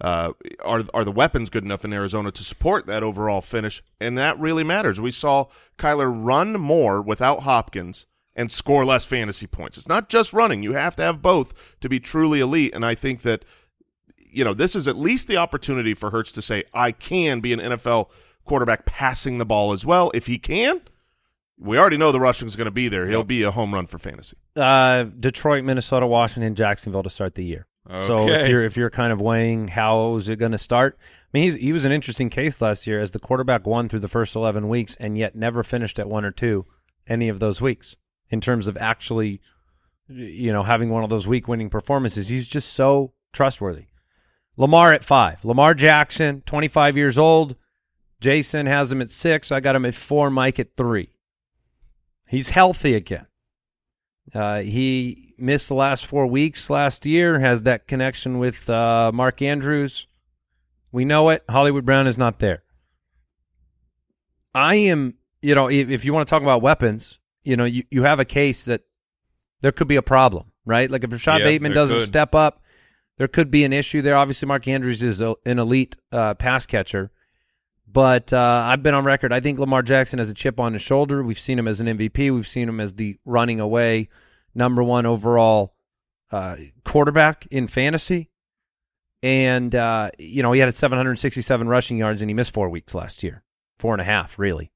[0.00, 0.32] uh,
[0.64, 3.82] are are the weapons good enough in Arizona to support that overall finish?
[4.00, 5.00] And that really matters.
[5.00, 5.46] We saw
[5.78, 9.78] Kyler run more without Hopkins and score less fantasy points.
[9.78, 12.74] It's not just running; you have to have both to be truly elite.
[12.74, 13.44] And I think that
[14.34, 17.52] you know this is at least the opportunity for Hurts to say, "I can be
[17.52, 18.10] an NFL
[18.44, 20.10] quarterback passing the ball as well.
[20.14, 20.82] If he can,
[21.58, 23.06] we already know the rushing is going to be there.
[23.06, 24.36] He'll be a home run for fantasy.
[24.56, 27.66] Uh, Detroit, Minnesota, Washington, Jacksonville to start the year.
[28.00, 31.26] So if you're if you're kind of weighing how is it going to start, I
[31.34, 34.08] mean he's, he was an interesting case last year as the quarterback won through the
[34.08, 36.64] first eleven weeks and yet never finished at one or two
[37.06, 37.96] any of those weeks
[38.30, 39.42] in terms of actually,
[40.08, 42.28] you know, having one of those week winning performances.
[42.28, 43.86] He's just so trustworthy.
[44.56, 47.56] Lamar at five, Lamar Jackson, twenty five years old.
[48.20, 49.52] Jason has him at six.
[49.52, 50.30] I got him at four.
[50.30, 51.10] Mike at three.
[52.26, 53.26] He's healthy again.
[54.34, 59.42] Uh, he missed the last four weeks last year, has that connection with uh, Mark
[59.42, 60.06] Andrews.
[60.90, 61.44] We know it.
[61.48, 62.62] Hollywood Brown is not there.
[64.54, 67.82] I am, you know, if, if you want to talk about weapons, you know, you,
[67.90, 68.82] you have a case that
[69.60, 70.90] there could be a problem, right?
[70.90, 72.06] Like if Rashod Bateman doesn't could.
[72.06, 72.62] step up,
[73.18, 74.16] there could be an issue there.
[74.16, 77.10] Obviously, Mark Andrews is a, an elite uh, pass catcher.
[77.86, 79.32] But uh, I've been on record.
[79.32, 81.22] I think Lamar Jackson has a chip on his shoulder.
[81.22, 82.34] We've seen him as an MVP.
[82.34, 84.08] We've seen him as the running away
[84.52, 85.76] number one overall
[86.32, 88.30] uh, quarterback in fantasy.
[89.22, 93.22] And, uh, you know, he had 767 rushing yards and he missed four weeks last
[93.22, 93.44] year.
[93.78, 94.72] Four and a half, really.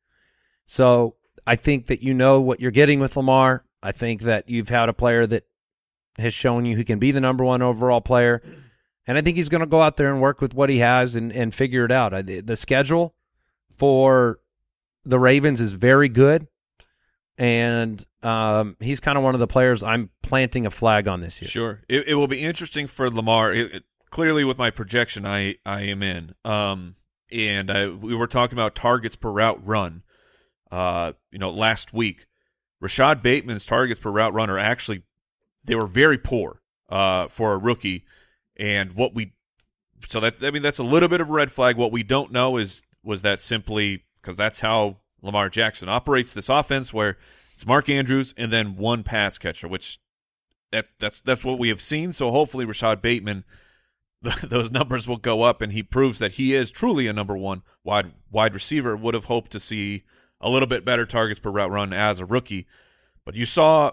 [0.64, 1.16] So
[1.46, 3.64] I think that you know what you're getting with Lamar.
[3.82, 5.44] I think that you've had a player that
[6.18, 8.42] has shown you he can be the number one overall player.
[9.06, 11.16] And I think he's going to go out there and work with what he has
[11.16, 12.12] and, and figure it out.
[12.12, 13.14] I, the schedule
[13.76, 14.40] for
[15.04, 16.46] the Ravens is very good.
[17.38, 21.40] And um, he's kind of one of the players I'm planting a flag on this
[21.40, 21.48] year.
[21.48, 23.52] Sure, it, it will be interesting for Lamar.
[23.52, 26.34] It, it- clearly, with my projection, I I am in.
[26.44, 26.96] Um,
[27.30, 30.02] and I, we were talking about targets per route run.
[30.70, 32.26] Uh, you know, last week,
[32.80, 35.04] Rashod Bateman's targets per route run are actually
[35.64, 38.04] they were very poor uh, for a rookie.
[38.56, 39.32] And what we
[40.08, 41.76] so that I mean that's a little bit of a red flag.
[41.76, 46.48] What we don't know is was that simply because that's how Lamar Jackson operates this
[46.48, 47.16] offense, where
[47.54, 49.98] it's Mark Andrews and then one pass catcher, which
[50.70, 52.12] that that's that's what we have seen.
[52.12, 53.44] So hopefully Rashod Bateman,
[54.42, 57.62] those numbers will go up, and he proves that he is truly a number one
[57.84, 58.96] wide wide receiver.
[58.96, 60.04] Would have hoped to see
[60.40, 62.66] a little bit better targets per route run as a rookie,
[63.24, 63.92] but you saw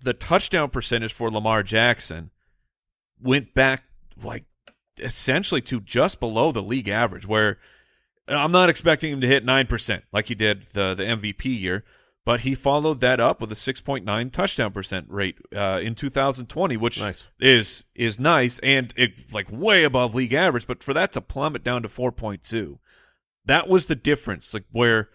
[0.00, 2.30] the touchdown percentage for Lamar Jackson
[3.20, 3.84] went back
[4.22, 4.44] like
[4.98, 7.26] essentially to just below the league average.
[7.26, 7.58] Where
[8.28, 11.84] I'm not expecting him to hit nine percent like he did the the MVP year.
[12.26, 16.98] But he followed that up with a 6.9 touchdown percent rate uh, in 2020, which
[16.98, 17.28] Nice.
[17.38, 20.66] is is nice and it like way above league average.
[20.66, 22.78] But for that to plummet down to 4.2,
[23.44, 24.54] that was the difference.
[24.54, 25.10] Like where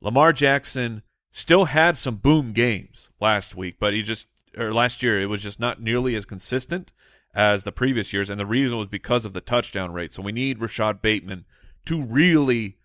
[0.00, 1.02] Lamar Jackson
[1.34, 5.42] still had some boom games last week, but he just or last year it was
[5.42, 6.92] just not nearly as consistent
[7.34, 10.12] as the previous years, and the reason was because of the touchdown rate.
[10.12, 11.44] So we need Rashod Bateman
[11.86, 12.78] to really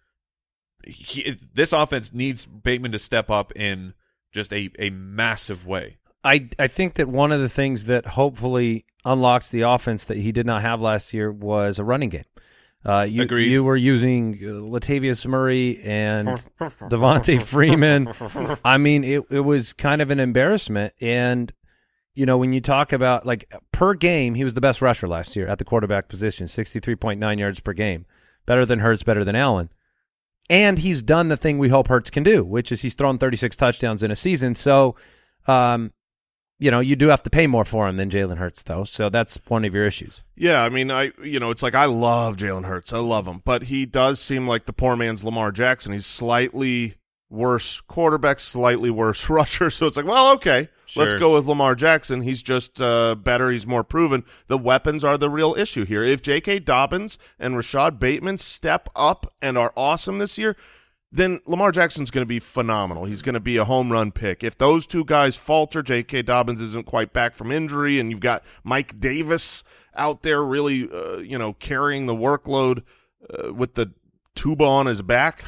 [0.83, 3.93] he, this offense needs Bateman to step up in
[4.31, 5.97] just a, a massive way.
[6.23, 10.31] I I think that one of the things that hopefully unlocks the offense that he
[10.31, 12.25] did not have last year was a running game.
[12.85, 13.51] Uh, you Agreed.
[13.51, 16.27] you were using uh, Latavius Murray and
[16.59, 18.13] Devonta Freeman.
[18.63, 20.93] I mean, it it was kind of an embarrassment.
[21.01, 21.51] And
[22.15, 25.35] you know, when you talk about like per game, he was the best rusher last
[25.35, 28.05] year at the quarterback position, sixty three point nine yards per game,
[28.45, 29.69] better than Hurts, better than Allen.
[30.49, 33.55] And he's done the thing we hope Hurts can do, which is he's thrown 36
[33.55, 34.55] touchdowns in a season.
[34.55, 34.95] So,
[35.45, 35.93] um,
[36.59, 38.83] you know, you do have to pay more for him than Jalen Hurts, though.
[38.83, 40.21] So that's one of your issues.
[40.35, 43.41] Yeah, I mean, I you know, it's like I love Jalen Hurts, I love him,
[43.45, 45.93] but he does seem like the poor man's Lamar Jackson.
[45.93, 46.95] He's slightly
[47.29, 49.69] worse quarterback, slightly worse rusher.
[49.69, 52.21] So it's like, well, okay, let's go with Lamar Jackson.
[52.21, 53.49] He's just uh, better.
[53.51, 54.25] He's more proven.
[54.47, 56.03] The weapons are the real issue here.
[56.03, 56.59] If J.K.
[56.59, 60.55] Dobbins and Rashod Bateman step up and are awesome this year,
[61.11, 63.05] then Lamar Jackson's going to be phenomenal.
[63.05, 64.43] He's going to be a home run pick.
[64.43, 66.21] If those two guys falter, J.K.
[66.23, 69.63] Dobbins isn't quite back from injury, and you've got Mike Davis
[69.95, 72.83] out there really, uh, you know, carrying the workload
[73.33, 73.91] uh, with the
[74.35, 75.43] tuba on his back,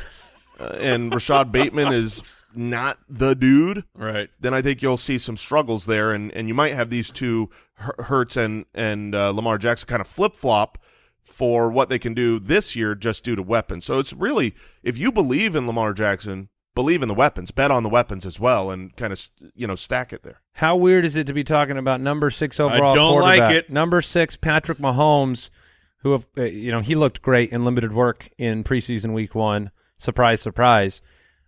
[0.60, 2.22] uh, and Rashod Bateman is
[2.54, 4.30] not the dude, Right.
[4.40, 7.50] then I think you'll see some struggles there, and, and you might have these two
[7.76, 10.78] Hur- Hurts and and uh, Lamar Jackson kind of flip flop
[11.24, 13.86] for what they can do this year just due to weapons.
[13.86, 17.84] So it's really if you believe in Lamar Jackson, believe in the weapons, bet on
[17.84, 20.42] the weapons as well, and kind of you know stack it there.
[20.54, 23.66] How weird is it to be talking about number six overall don't like quarterback?
[23.66, 23.70] it.
[23.70, 25.50] Number six, Patrick Mahomes,
[25.98, 29.72] who have uh, you know he looked great in limited work in preseason week one.
[29.98, 31.02] Surprise, surprise.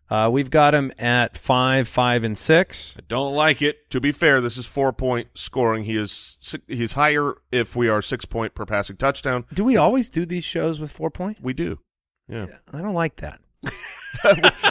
[0.10, 2.94] Uh, we've got him at five, five, and six.
[2.98, 3.90] I don't like it.
[3.92, 5.86] To be fair, this is four point scoring.
[5.86, 6.38] He is
[6.68, 9.46] he's higher if we are six point per passing touchdown.
[9.54, 11.40] Do we always do these shows with four point?
[11.42, 11.80] We do.
[12.28, 12.48] Yeah.
[12.72, 13.40] I don't like that.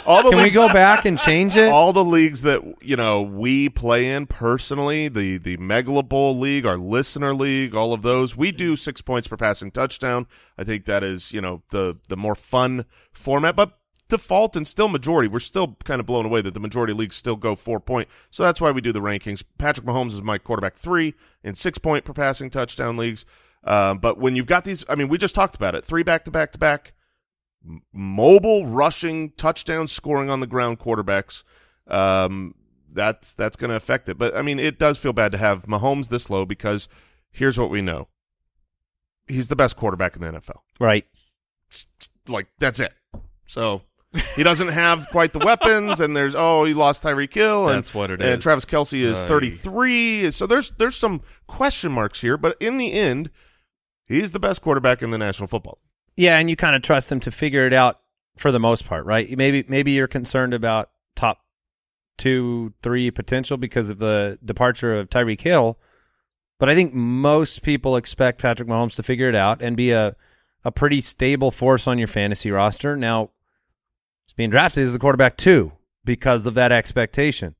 [0.05, 1.69] All the Can we go back and change it?
[1.69, 6.65] all the leagues that you know we play in personally the the megala bowl league
[6.65, 10.25] our listener league all of those we do six points per passing touchdown
[10.57, 13.77] i think that is you know the the more fun format but
[14.13, 15.27] default and still majority.
[15.27, 18.07] We're still kind of blown away that the majority leagues still go four point.
[18.29, 19.43] So that's why we do the rankings.
[19.57, 23.25] Patrick mahomes is my quarterback three in six point per passing touchdown leagues.
[23.63, 25.83] Um, but when you've got these i mean we just talked about it.
[25.83, 26.93] Three back to back to back
[27.91, 31.43] mobile rushing touchdown scoring on the ground quarterbacks.
[31.87, 32.53] Um
[32.91, 34.19] that's that's going to affect it.
[34.19, 36.87] But i mean it does feel bad to have mahomes this low because
[37.31, 38.09] here's what we know.
[39.27, 41.05] He's the best quarterback in the nfl right.
[41.69, 42.93] It's- like that's it.
[43.45, 43.81] So
[44.35, 47.93] he doesn't have quite the weapons and there's oh he lost Tyreek Hill and That's
[47.93, 48.43] what it and is.
[48.43, 49.27] Travis Kelce is Aye.
[49.27, 53.29] 33 so there's there's some question marks here but in the end
[54.05, 55.89] he's the best quarterback in the National Football League.
[56.25, 57.99] Yeah, and you kind of trust them to figure it out
[58.37, 59.35] for the most part, right?
[59.35, 61.39] Maybe maybe you're concerned about top
[62.17, 65.79] two, three potential because of the departure of Tyreek Hill,
[66.59, 70.15] but I think most people expect Patrick Mahomes to figure it out and be a
[70.63, 72.95] a pretty stable force on your fantasy roster.
[72.95, 73.31] Now,
[74.33, 75.73] he's being drafted as the quarterback too
[76.03, 77.55] because of that expectation.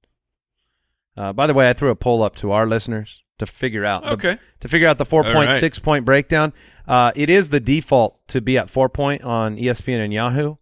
[1.16, 4.04] Uh, by the way, I threw a poll up to our listeners to figure out
[4.04, 4.38] the- Okay.
[4.62, 5.56] to figure out the four point right.
[5.56, 6.54] six point breakdown.
[6.88, 10.56] Uh, it is the default to be at four point on ESPN and Yahoo.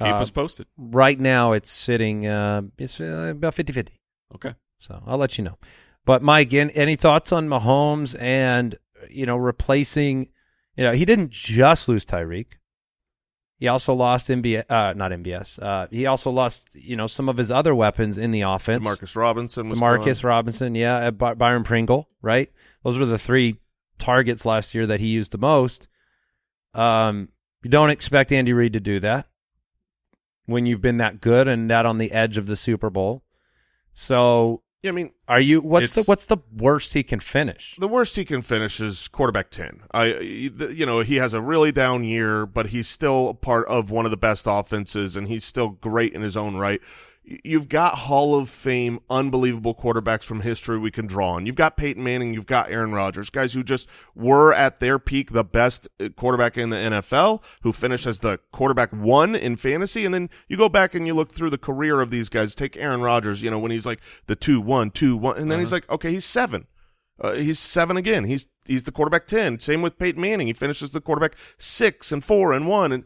[0.00, 0.66] Keep Uh, us posted.
[0.76, 3.90] Right now, it's sitting uh, it's uh, about 50-50.
[4.34, 4.54] Okay.
[4.78, 5.56] So I'll let you know.
[6.04, 8.76] But Mike, any thoughts on Mahomes and
[9.08, 10.30] you know replacing?
[10.76, 12.54] You know, he didn't just lose Tyreek.
[13.64, 15.58] He also lost MBS, uh, not MBS.
[15.58, 18.84] Uh, he also lost you know some of his other weapons in the offense.
[18.84, 20.28] Marcus Robinson was Demarcus gone.
[20.28, 22.52] Robinson, yeah, uh, By- Byron Pringle, right?
[22.82, 23.56] Those were the three
[23.96, 25.88] targets last year that he used the most.
[26.74, 27.30] Um,
[27.62, 29.28] you don't expect Andy Reid to do that
[30.44, 33.24] when you've been that good and that on the edge of the Super Bowl.
[33.94, 35.60] So, yeah I mean are you?
[35.60, 37.76] What's the what's the worst he can finish?
[37.78, 41.72] the worst he can finish is quarterback 10 i you know he has a really
[41.72, 45.70] down year but he's still part of one of the best offenses and he's still
[45.70, 46.80] great in his own right
[47.24, 51.46] you've got hall of fame unbelievable quarterbacks from history we can draw on.
[51.46, 55.32] You've got peyton manning you've got aaron rodgers guys who just were at their peak
[55.32, 60.04] the best uh, quarterback in the nfl who finished as the quarterback one in fantasy
[60.04, 62.54] and then you go back and you look through the career of these guys.
[62.54, 65.60] Take aaron rodgers you know when he's like the two one two one and then
[65.60, 66.66] he's like okay he's seven
[67.20, 68.24] uh, he's seven again.
[68.24, 69.58] He's he's the quarterback ten.
[69.58, 70.46] Same with Peyton Manning.
[70.48, 72.92] He finishes the quarterback six and four and one.
[72.92, 73.04] And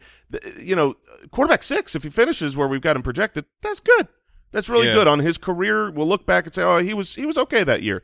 [0.61, 0.97] you know,
[1.31, 1.95] quarterback six.
[1.95, 4.09] If he finishes where we've got him projected, that's good.
[4.51, 4.95] That's really Yeah.
[4.95, 5.91] good on his career.
[5.91, 8.03] We'll look back and say, oh, he was he was okay that year.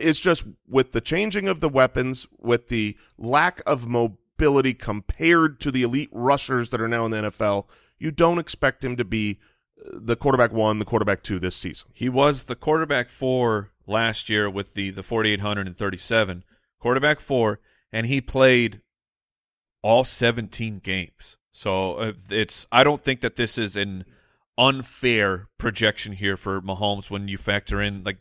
[0.00, 5.70] It's just with the changing of the weapons, with the lack of mobility compared to
[5.70, 7.68] the elite rushers that are now in the NFL,
[7.98, 9.38] you don't expect him to be
[9.80, 11.90] uh, the quarterback one, the quarterback two this season.
[11.94, 16.44] He was the quarterback four last year with the the 4837
[16.80, 17.60] quarterback four,
[17.92, 18.80] and he played
[19.82, 21.36] all 17 games.
[21.52, 24.04] So uh, it's I don't think that this is an
[24.58, 28.18] unfair projection here for Mahomes when you factor in like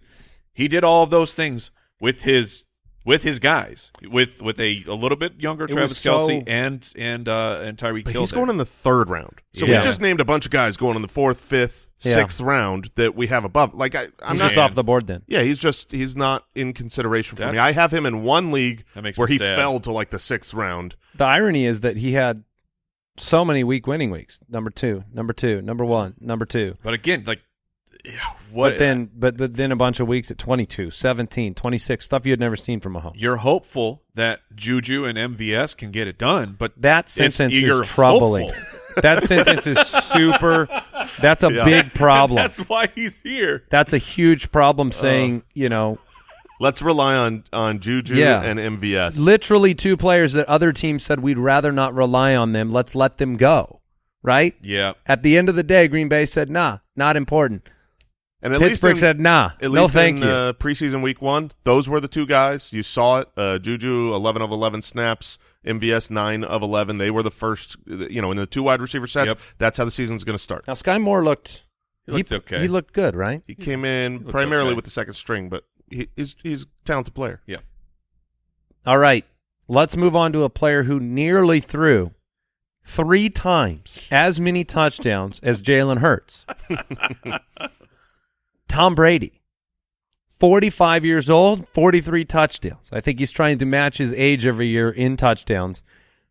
[0.53, 2.63] he did all of those things with his
[3.05, 6.91] with his guys with with a, a little bit younger It Travis Kelce so- and
[6.97, 8.21] and uh and Tyreek But Hill.
[8.23, 8.39] he's there.
[8.39, 9.41] going in the third round.
[9.53, 9.77] So Yeah.
[9.77, 12.13] we just named a bunch of guys going in the fourth, fifth, Yeah.
[12.13, 13.73] sixth round that we have above.
[13.75, 14.45] Like I, I'm He's not.
[14.47, 15.21] just off the board then.
[15.27, 17.57] Yeah, he's just he's not in consideration for me.
[17.59, 18.83] I have him in one league
[19.15, 19.55] where he sad.
[19.57, 20.95] fell to like the sixth round.
[21.15, 22.43] The irony is that he had
[23.17, 24.39] so many week winning weeks.
[24.49, 26.75] Number two, number two, number one, number two.
[26.83, 27.41] But again, like
[28.51, 32.25] what But then, but, but then a bunch of weeks at 22, 17, 26, stuff
[32.25, 33.13] you had never seen from Mahomes.
[33.15, 38.49] you're hopeful that Juju and MVS can get it done, but That sentence is troubling.
[39.01, 40.67] that sentence is super.
[41.19, 41.65] That's a Yeah.
[41.65, 42.37] big problem.
[42.37, 43.63] That's why he's here.
[43.69, 44.91] That's a huge problem.
[44.91, 45.97] Saying you know,
[46.61, 48.41] Let's rely on on Juju Yeah.
[48.41, 49.17] and MVS.
[49.19, 52.71] literally two players that other teams said we'd rather not rely on them.
[52.71, 53.81] Let's let them go.
[54.23, 54.93] Right Yeah.
[55.05, 57.67] at the end of the day, Green Bay said, "Nah, not important."
[58.45, 61.01] And at Pittsburgh least in, said, "Nah, at no, least thank in you." Uh, preseason
[61.01, 62.71] week one, those were the two guys.
[62.71, 63.29] You saw it.
[63.35, 65.39] Uh, Juju, eleven of eleven snaps.
[65.65, 66.99] MVS, nine of eleven.
[66.99, 67.75] They were the first.
[67.87, 69.29] You know, in the two wide receiver sets.
[69.29, 69.39] Yep.
[69.57, 70.67] That's how the season's going to start.
[70.67, 71.65] now Skyy Moore looked.
[72.05, 72.61] He looked okay.
[72.61, 73.41] He looked good, right?
[73.47, 74.75] He came in looked primarily okay.
[74.75, 77.41] with the second string, but he, he's he's a talented player.
[77.47, 77.57] Yeah.
[78.85, 79.25] All right.
[79.67, 82.11] Let's move on to a player who nearly threw
[82.83, 86.45] three times as many touchdowns as Jalen Hurts.
[88.67, 89.41] Tom Brady.
[90.39, 92.89] 45 years old, 43 touchdowns.
[92.91, 95.81] I think he's trying to match his age every year in touchdowns.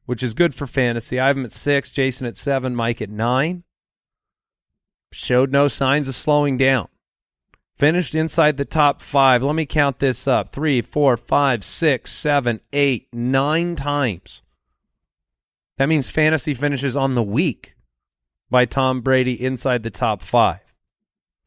[0.07, 1.19] which is good for fantasy.
[1.19, 3.65] I have him at six, Jason at seven, Mike at nine.
[5.13, 6.89] Showed no signs of slowing down.
[7.79, 9.43] Finished inside the top five.
[9.43, 10.53] Let me count this up.
[10.53, 14.43] Three, four, five, six, seven, eight, nine times.
[15.79, 17.75] That means fantasy finishes on the week
[18.51, 20.61] by Tom Brady inside the top five.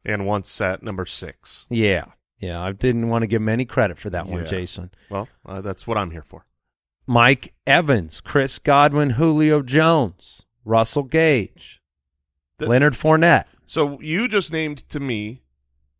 [0.08, 1.66] And once at number six.
[1.68, 2.06] Yeah.
[2.40, 2.60] Yeah.
[2.60, 4.46] I didn't want to give him any credit for that one, Yeah.
[4.46, 4.90] Jason.
[5.10, 6.46] Well, uh, that's what I'm here for.
[7.06, 11.80] Mike Evans, Chris Godwin, Julio Jones, Russell Gage,
[12.58, 13.44] The- Leonard Fournette.
[13.66, 15.42] So you just named to me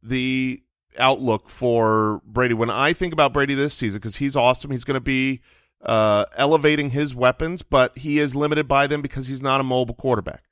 [0.02, 0.62] the
[0.98, 2.54] outlook for Brady.
[2.54, 5.40] When I think about Brady this season, because he's awesome, he's going to be
[5.82, 9.94] uh, elevating his weapons, but he is limited by them because he's not a mobile
[9.94, 10.42] quarterback.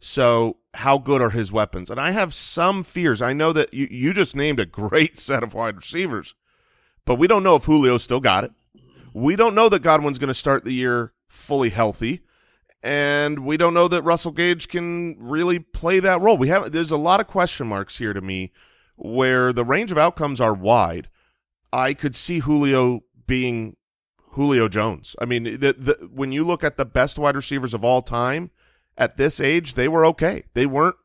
[0.00, 1.90] So how good are his weapons?
[1.90, 3.22] And I have some fears.
[3.22, 6.34] I know that you, you just named a great set of wide receivers,
[7.04, 8.52] but we don't know if Julio still got it.
[9.14, 12.22] We don't know that Godwin's going to start the year fully healthy
[12.84, 16.36] and we don't know that Russell Gage can really play that role.
[16.36, 18.52] We have there's a lot of question marks here to me
[18.96, 21.08] where the range of outcomes are wide.
[21.72, 23.76] I could see Julio being
[24.32, 25.16] Julio Jones.
[25.18, 28.50] I mean, the, the, when you look at the best wide receivers of all time
[28.96, 30.44] at this age, they were okay.
[30.54, 30.96] They weren't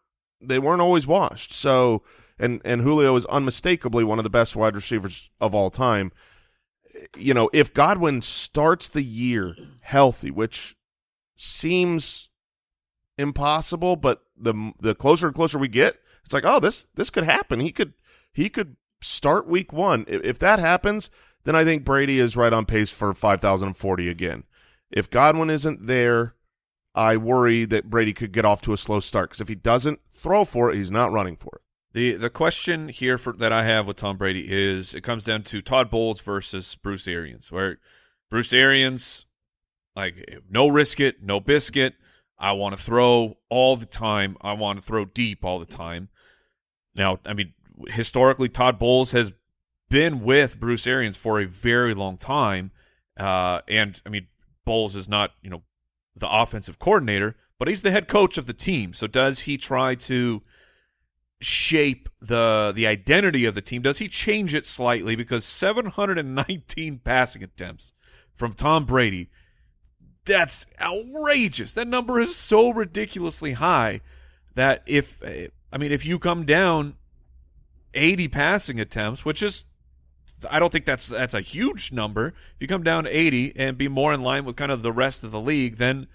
[0.41, 1.53] they weren't always washed.
[1.53, 2.03] So
[2.37, 6.11] and and Julio is unmistakably one of the best wide receivers of all time.
[7.17, 10.75] You know, if Godwin starts the year healthy, which
[11.35, 12.29] seems
[13.17, 17.23] impossible, but the the closer and closer we get, it's like, oh, this this could
[17.23, 17.59] happen.
[17.59, 17.93] He could
[18.31, 20.05] he could start week one.
[20.07, 21.09] If, if that happens,
[21.43, 24.43] then I think Brady is right on pace for five thousand and forty again.
[24.91, 26.35] If Godwin isn't there,
[26.95, 29.99] I worry that Brady could get off to a slow start because if he doesn't
[30.11, 31.61] throw for it, he's not running for it.
[31.93, 35.43] The the question here for that I have with Tom Brady is it comes down
[35.43, 37.79] to Todd Bowles versus Bruce Arians, where
[38.29, 39.25] Bruce Arians
[39.95, 41.95] like no risk it, no biscuit.
[42.37, 44.37] I want to throw all the time.
[44.41, 46.09] I want to throw deep all the time.
[46.95, 47.53] Now, I mean,
[47.87, 49.33] historically, Todd Bowles has
[49.89, 52.71] been with Bruce Arians for a very long time,
[53.19, 54.27] uh, and I mean,
[54.63, 55.63] Bowles is not you know
[56.15, 58.93] the offensive coordinator, but he's the head coach of the team.
[58.93, 60.41] So does he try to
[61.41, 63.81] shape the the identity of the team?
[63.81, 65.15] Does he change it slightly?
[65.15, 67.93] Because 719 passing attempts
[68.33, 69.29] from Tom Brady,
[70.25, 71.73] that's outrageous.
[71.73, 74.01] That number is so ridiculously high
[74.55, 75.21] that if
[75.71, 76.95] I mean if you come down
[77.93, 79.65] 80 passing attempts, which is
[80.49, 82.27] I don't think that's that's a huge number.
[82.27, 84.91] If you come down to 80 and be more in line with kind of the
[84.91, 86.07] rest of the league, then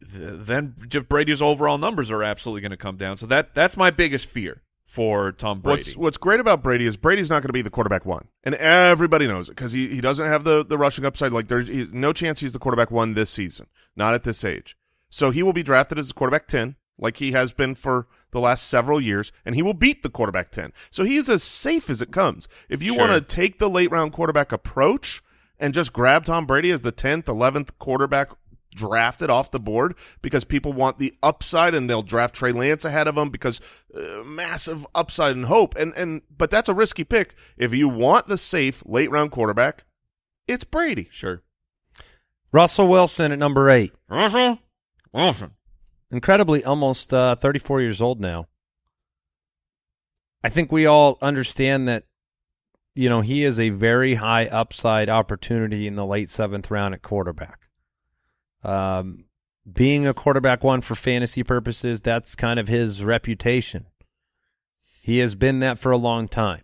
[0.00, 0.74] then
[1.08, 3.16] Brady's overall numbers are absolutely going to come down.
[3.16, 5.78] So that that's my biggest fear for Tom Brady.
[5.78, 8.54] What's what's great about Brady is Brady's not going to be the quarterback one, and
[8.56, 11.32] everybody knows it because he, he doesn't have the the rushing upside.
[11.32, 14.76] Like there's he, no chance he's the quarterback one this season, not at this age.
[15.08, 18.40] So he will be drafted as a quarterback ten, like he has been for the
[18.40, 20.72] last several years, and he will beat the quarterback ten.
[20.90, 22.48] So he is as safe as it comes.
[22.68, 23.06] If you Sure.
[23.08, 25.22] want to take the late round quarterback approach
[25.58, 28.30] and just grab Tom Brady as the tenth, eleventh quarterback
[28.74, 33.06] drafted off the board because people want the upside and they'll draft Trey Lance ahead
[33.06, 33.60] of him because
[33.94, 38.28] uh, massive upside and hope and and but that's a risky pick if you want
[38.28, 39.84] the safe late round quarterback
[40.48, 41.42] it's Brady sure.
[42.50, 43.92] Russell Wilson at number eight.
[44.08, 44.58] Russell
[45.12, 45.52] Wilson.
[46.12, 48.46] Incredibly, almost uh, 34 years old now.
[50.44, 52.04] I think we all understand that,
[52.94, 57.00] you know, he is a very high upside opportunity in the late seventh round at
[57.00, 57.60] quarterback.
[58.62, 59.24] Um,
[59.70, 63.86] being a quarterback one for fantasy purposes, that's kind of his reputation.
[65.00, 66.62] He has been that for a long time.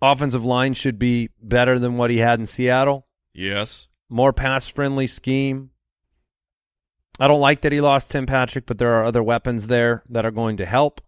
[0.00, 3.06] Offensive line should be better than what he had in Seattle.
[3.34, 3.88] Yes.
[4.08, 5.70] More pass friendly scheme.
[7.18, 10.24] I don't like that he lost Tim Patrick, but there are other weapons there that
[10.24, 11.00] are going to help.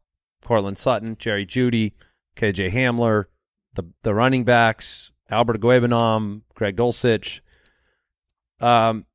[0.45, 1.93] Courtland Sutton, Jerry Jeudy,
[2.37, 3.27] KJ Hamler,
[3.75, 7.41] the the running backs, Albert Okwuegbunam, Greg Dulcich.
[8.61, 9.07] Um,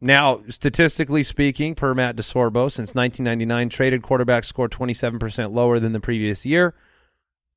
[0.00, 6.00] now, statistically speaking, per Matt DeSorbo, since 1999, traded quarterbacks scored 27% lower than the
[6.00, 6.74] previous year.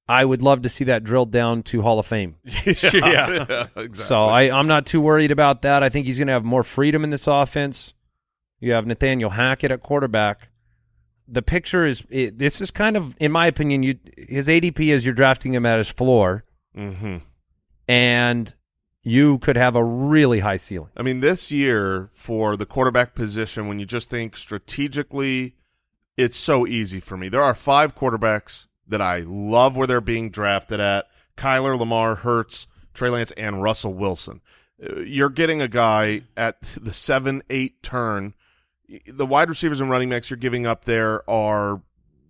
[0.07, 2.35] I would love to see that drilled down to Hall of Fame.
[2.45, 3.65] yeah.
[3.75, 3.93] exactly.
[3.95, 5.81] So I, I'm not too worried about that.
[5.81, 7.93] I think he's going to have more freedom in this offense.
[8.65, 10.49] You have Nathaniel Hackett at quarterback.
[11.27, 15.05] The picture is it, this is kind of, in my opinion, you his ADP is
[15.05, 17.17] you're drafting him at his floor, hmm
[17.87, 18.55] and
[19.03, 20.89] you could have a really high ceiling.
[20.97, 25.53] I mean, this year for the quarterback position, when you just think strategically,
[26.17, 27.29] it's so easy for me.
[27.29, 31.05] There are five quarterbacks that I love where they're being drafted at:
[31.37, 34.41] Kyler, Lamar, Hurts, Trey Lance, and Russell Wilson.
[34.83, 38.33] Uh, You're getting a guy at the seven eight turn.
[39.07, 41.81] The wide receivers and running backs you're giving up there are,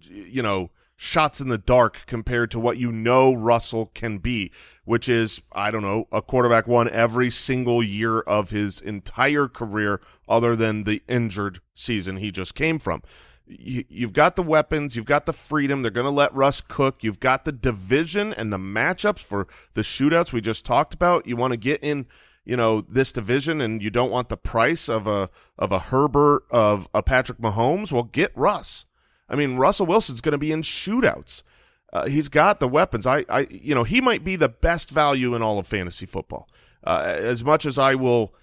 [0.02, 4.52] you know, shots in the dark compared to what you know Russell can be,
[4.86, 10.00] which is I don't know a quarterback one every single year of his entire career,
[10.28, 13.02] other than the injured season he just came from
[13.48, 15.82] you, you've got the weapons, you've got the freedom.
[15.82, 17.04] They're going to let Russ cook.
[17.04, 21.28] You've got the division and the matchups for the shootouts we just talked about.
[21.28, 22.08] You want to get in,
[22.46, 26.44] you know, this division, and you don't want the price of a of a Herbert
[26.52, 27.92] of a Patrick Mahomes.
[27.92, 28.86] Well, get Russ.
[29.28, 31.44] I mean, Russell Wilson's going to be in shootouts.
[31.92, 33.08] Uh, he's got the weapons.
[33.08, 36.50] I, I, you know, he might be the best value in all of fantasy football.
[36.84, 38.36] Uh, as much as I will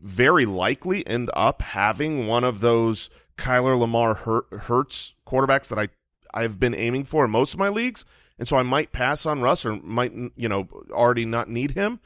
[0.00, 5.88] very likely end up having one of those Kyler Lamar Hurt, Hurts quarterbacks that I
[6.34, 8.04] I've been aiming for in most of my leagues,
[8.38, 12.00] and so I might pass on Russ or might you know already not need him.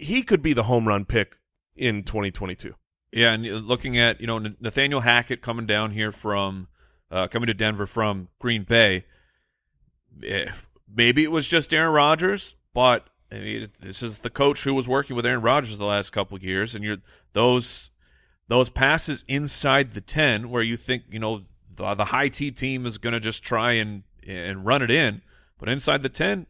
[0.00, 1.36] He could be the home run pick
[1.76, 2.74] in 2022.
[3.12, 6.68] Yeah, and looking at you know Nathaniel Hackett coming down here from
[7.10, 9.04] uh, coming to Denver from Green Bay.
[10.24, 10.46] Eh,
[10.92, 14.88] maybe it was just Aaron Rodgers, but I mean, this is the coach who was
[14.88, 16.98] working with Aaron Rodgers the last couple years, and you're
[17.32, 17.90] those
[18.48, 21.42] those passes inside the 10 where you think, you know,
[21.72, 25.22] the, the high T team is going to just try and and run it in,
[25.58, 26.46] but inside the 10,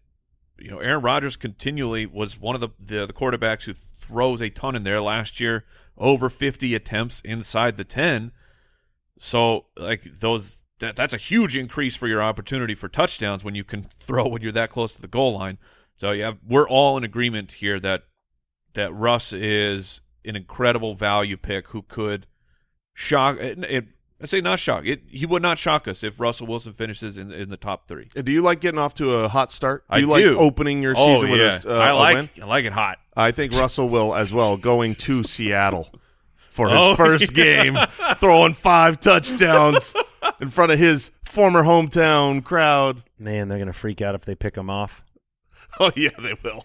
[0.60, 4.50] you know, Aaron Rodgers continually was one of the, the, the quarterbacks who throws a
[4.50, 5.64] ton in there last year,
[5.96, 8.32] over 50 attempts inside the 10.
[9.18, 13.64] So, like those that that's a huge increase for your opportunity for touchdowns when you
[13.64, 15.58] can throw when you're that close to the goal line.
[15.96, 18.04] So, yeah, we're all in agreement here that
[18.74, 22.26] that Russ is an incredible value pick who could
[22.94, 23.38] shock.
[23.38, 23.88] It, it,
[24.22, 24.84] I say not shock.
[24.86, 28.08] It, he would not shock us if Russell Wilson finishes in in the top three.
[28.14, 29.84] Do you like getting off to a hot start?
[29.88, 30.38] Do I you like do.
[30.38, 32.30] opening your Oh season yeah, with a, uh, I a like win?
[32.42, 32.98] I like it hot.
[33.16, 35.88] I think Russell will as well, going to Seattle
[36.50, 37.44] for his Oh, first yeah.
[37.64, 37.78] game,
[38.16, 39.94] throwing five touchdowns
[40.40, 43.02] in front of his former hometown crowd.
[43.18, 45.02] Man, they're gonna freak out if they pick him off.
[45.78, 46.64] Oh yeah, they will.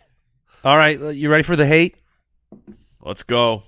[0.63, 1.95] All right, you ready for the hate?
[2.99, 3.63] Let's go.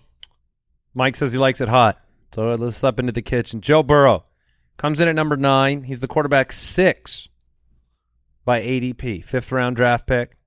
[0.96, 2.02] Mike says he likes it hot.
[2.34, 3.62] So let's step into the kitchen.
[3.62, 4.26] Joe Burrow
[4.78, 5.84] comes in at number nine.
[5.84, 7.30] He's the quarterback six
[8.46, 10.38] by ADP, fifth round draft pick.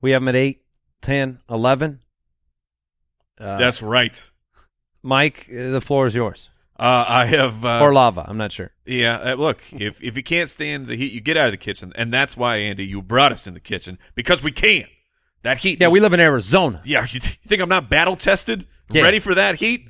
[0.00, 0.62] We have him at eight,
[1.02, 2.00] 10, 11.
[3.40, 4.30] Uh, That's right.
[5.02, 6.50] Mike, uh, the floor is yours.
[6.78, 8.24] Uh, I have uh, or lava.
[8.28, 8.70] I'm not sure.
[8.86, 11.56] Yeah, uh, look, if if you can't stand the heat, you get out of the
[11.56, 14.84] kitchen, and that's why Andy, you brought us in the kitchen because we can.
[15.42, 15.80] That heat.
[15.80, 16.80] Yeah, just- we live in Arizona.
[16.84, 19.02] Yeah, you, th- you think I'm not battle tested, Yeah.
[19.02, 19.88] ready for that heat?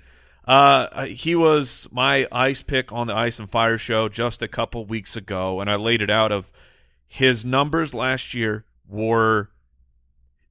[0.49, 4.87] Uh, he was my ice pick on the Ice and Fire show just a couple
[4.87, 6.51] weeks ago, and I laid it out of
[7.07, 9.51] his numbers last year were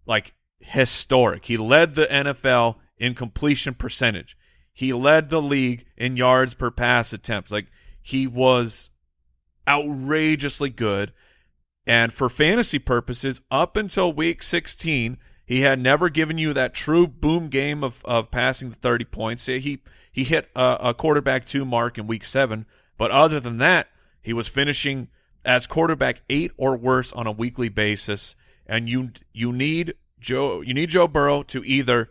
[0.05, 1.45] like historic.
[1.45, 4.37] He led the NFL in completion percentage.
[4.71, 7.51] He led the league in yards per pass attempts.
[7.51, 7.65] Like
[7.99, 8.91] he was
[9.67, 11.11] outrageously good.
[11.87, 15.17] And for fantasy purposes, up until week 16,
[15.47, 19.45] he had never given you that true boom game of, of passing the 30 points.
[19.45, 19.79] He
[20.11, 22.65] he hit a, a quarterback two mark in week seven,
[22.97, 23.87] but other than that,
[24.21, 25.07] he was finishing
[25.45, 28.35] as quarterback eight or worse on a weekly basis.
[28.65, 32.09] And you you need Joe you need Joe Burrow to either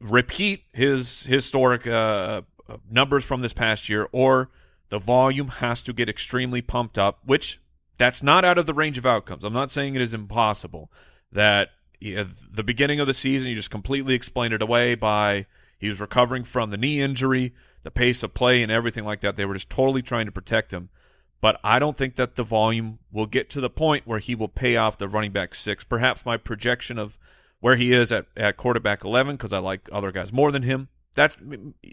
[0.00, 2.42] repeat his historic uh,
[2.90, 4.50] numbers from this past year, or
[4.88, 7.60] the volume has to get extremely pumped up, which
[7.98, 9.44] that's not out of the range of outcomes.
[9.44, 10.90] I'm not saying it is impossible.
[11.30, 11.70] That
[12.00, 15.46] yeah, the beginning of the season, you just completely explained it away by
[15.78, 19.36] he was recovering from the knee injury, the pace of play, and everything like that.
[19.36, 20.88] They were just totally trying to protect him.
[21.40, 24.48] But I don't think that the volume will get to the point where he will
[24.48, 25.84] pay off the running back six.
[25.84, 27.18] Perhaps my projection of
[27.60, 30.88] where he is at, at quarterback 11 because I like other guys more than him.
[31.14, 31.36] That's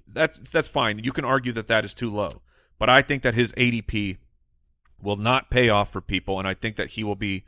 [0.08, 1.00] that's that's fine.
[1.00, 2.42] You can argue that that is too low,
[2.78, 4.18] but I think that his ADP
[5.02, 7.46] will not pay off for people, and I think that he will be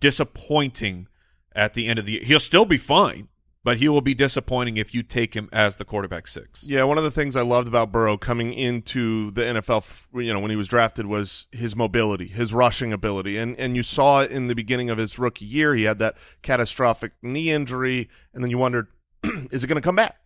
[0.00, 1.08] disappointing
[1.54, 2.22] at the end of the year.
[2.24, 3.28] He'll still be fine,
[3.64, 6.64] but he will be disappointing if you take him as the quarterback six.
[6.66, 10.40] Yeah, one of the things I loved about Burrow coming into the NFL, you know,
[10.40, 14.30] when he was drafted, was his mobility, his rushing ability, and and you saw it
[14.30, 15.74] in the beginning of his rookie year.
[15.74, 18.88] He had that catastrophic knee injury, and then you wondered,
[19.50, 20.16] is it going to come back?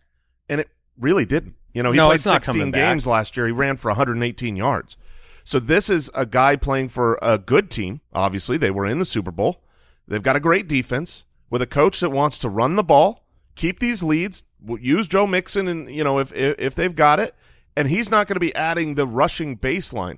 [0.49, 0.69] And it
[0.99, 1.55] really didn't.
[1.73, 2.79] You know, he No, played 16 coming back.
[2.79, 3.47] games last year.
[3.47, 4.95] He ran for 118 yards.
[5.43, 7.99] So this is a guy playing for a good team.
[8.13, 9.61] Obviously, they were in the Super Bowl.
[10.07, 13.25] They've got a great defense with a coach that wants to run the ball,
[13.55, 14.43] keep these leads,
[14.79, 17.35] use Joe Mixon, and you know if if, if they've got it,
[17.75, 20.17] and he's not going to be adding the rushing baseline.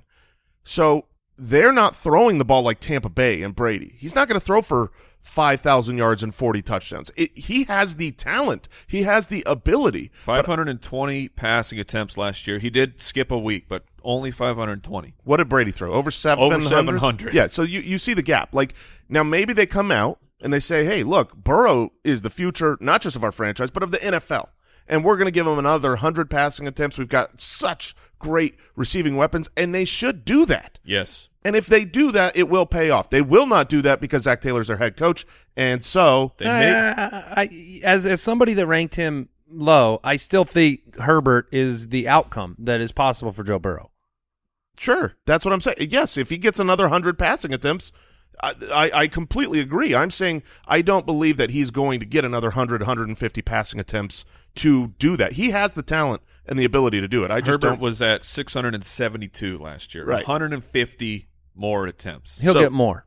[0.64, 3.94] So they're not throwing the ball like Tampa Bay and Brady.
[3.98, 7.10] He's not going to throw for 5,000 yards and 40 touchdowns.
[7.16, 8.68] It, he has the talent.
[8.86, 10.10] He has the ability.
[10.14, 12.58] 520 passing attempts last year.
[12.58, 15.14] He did skip a week, but only 520.
[15.24, 15.92] What did Brady throw?
[15.92, 16.68] Over 700?
[16.68, 17.34] 700.
[17.34, 18.54] Yeah, so you, you see the gap.
[18.54, 18.74] Like,
[19.08, 23.02] now maybe they come out and they say, hey, look, Burrow is the future, not
[23.02, 24.48] just of our franchise, but of the NFL.
[24.88, 26.96] And we're going to give him another 100 passing attempts.
[26.96, 30.80] We've got such great receiving weapons, and they should do that.
[30.82, 31.28] Yes.
[31.44, 33.10] And if they do that, it will pay off.
[33.10, 36.70] They will not do that because Zac Taylor's their head coach, and so They may,
[36.70, 42.08] Uh, I, as as somebody that ranked him low, I still think Herbert is the
[42.08, 43.87] outcome that is possible for Joe Burrow.
[44.78, 45.76] Sure, that's what I'm saying.
[45.90, 47.92] Yes, if he gets another hundred passing attempts,
[48.42, 49.94] I, I, I completely agree.
[49.94, 54.24] I'm saying I don't believe that he's going to get another 100, 150 passing attempts
[54.56, 55.32] to do that.
[55.32, 57.30] He has the talent and the ability to do it.
[57.30, 57.80] I just Herbert don't.
[57.80, 60.04] was at 672 last year.
[60.04, 60.26] Right.
[60.26, 62.38] 150 more attempts.
[62.40, 63.04] He'll So- get more.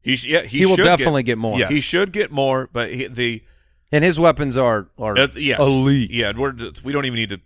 [0.00, 1.58] He, sh- yeah, he, He, will should definitely get, more.
[1.58, 1.70] Yes.
[1.70, 3.42] He should get more, but he, the
[3.90, 6.10] And his weapons are are uh, yes, elite.
[6.12, 6.54] Yeah, we're,
[6.84, 7.40] we don't even need to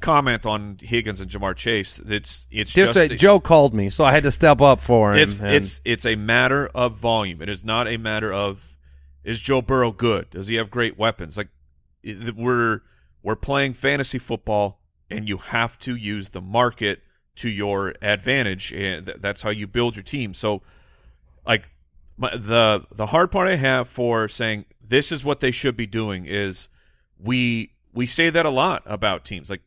[0.00, 2.00] comment on Higgins and Ja'Marr Chase.
[2.06, 5.12] It's it's Just, just say, Joe called me, so I had to step up for
[5.12, 5.18] him.
[5.20, 7.42] It's it's it's a matter of volume.
[7.42, 8.76] It is not a matter of
[9.24, 10.30] is Joe Burrow good?
[10.30, 11.36] Does he have great weapons?
[11.36, 11.48] Like
[12.04, 12.80] we're
[13.22, 17.00] we're playing fantasy football, and you have to use the market
[17.36, 20.34] to your advantage, and th- that's how you build your team.
[20.34, 20.62] So,
[21.46, 21.70] like
[22.16, 25.86] my, the the hard part I have for saying this is what they should be
[25.86, 26.68] doing is
[27.18, 29.50] we we say that a lot about teams.
[29.50, 29.62] Like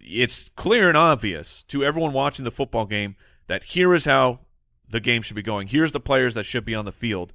[0.00, 4.40] it's clear and obvious to everyone watching the football game that here is how
[4.88, 5.68] the game should be going.
[5.68, 7.32] Here's the players that should be on the field,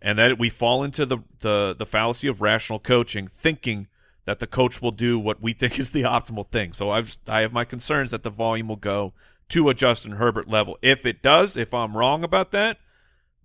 [0.00, 3.88] and that we fall into the the, the fallacy of rational coaching, thinking
[4.24, 6.72] that the coach will do what we think is the optimal thing.
[6.72, 9.14] So I've I have my concerns that the volume will go
[9.50, 10.78] to a Justin Herbert level.
[10.82, 12.78] If it does, if I'm wrong about that,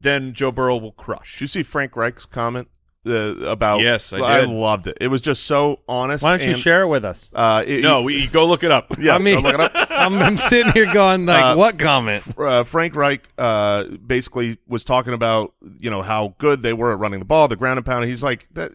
[0.02, 1.36] then Joe Burrow will crush.
[1.36, 2.68] Did you see Frank Reich's comment
[3.06, 3.82] uh, about?
[3.82, 4.50] Yes, I did.
[4.50, 4.98] loved it.
[5.02, 6.24] It was just so honest.
[6.24, 7.30] Why don't you share it with us?
[7.34, 8.88] Uh, it- no, we go look it up.
[9.00, 9.72] yeah, I mean, go look it up.
[9.92, 12.24] I'm, I'm sitting here going like, Uh, what comment?
[12.38, 17.00] uh, Frank Reich uh, basically was talking about you know how good they were at
[17.00, 18.06] running the ball, the ground and pound.
[18.06, 18.72] He's like that.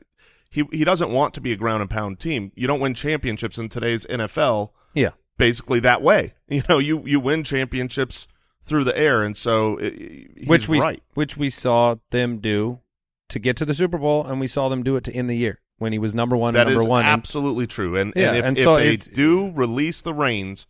[0.51, 2.53] He he doesn't want to be a ground and pound team.
[2.55, 6.35] You don't win championships in today's NFL Yeah, basically that way.
[6.49, 8.27] You know, you you win championships
[8.65, 9.95] through the air, and so it,
[10.39, 11.03] he's which we right.
[11.13, 12.81] which we saw them do
[13.29, 15.37] to get to the Super Bowl, and we saw them do it to end the
[15.37, 17.05] year when he was number one That number is one.
[17.05, 17.97] and- absolutely true.
[17.97, 20.67] And, Yeah, and if, and if they do release the reins,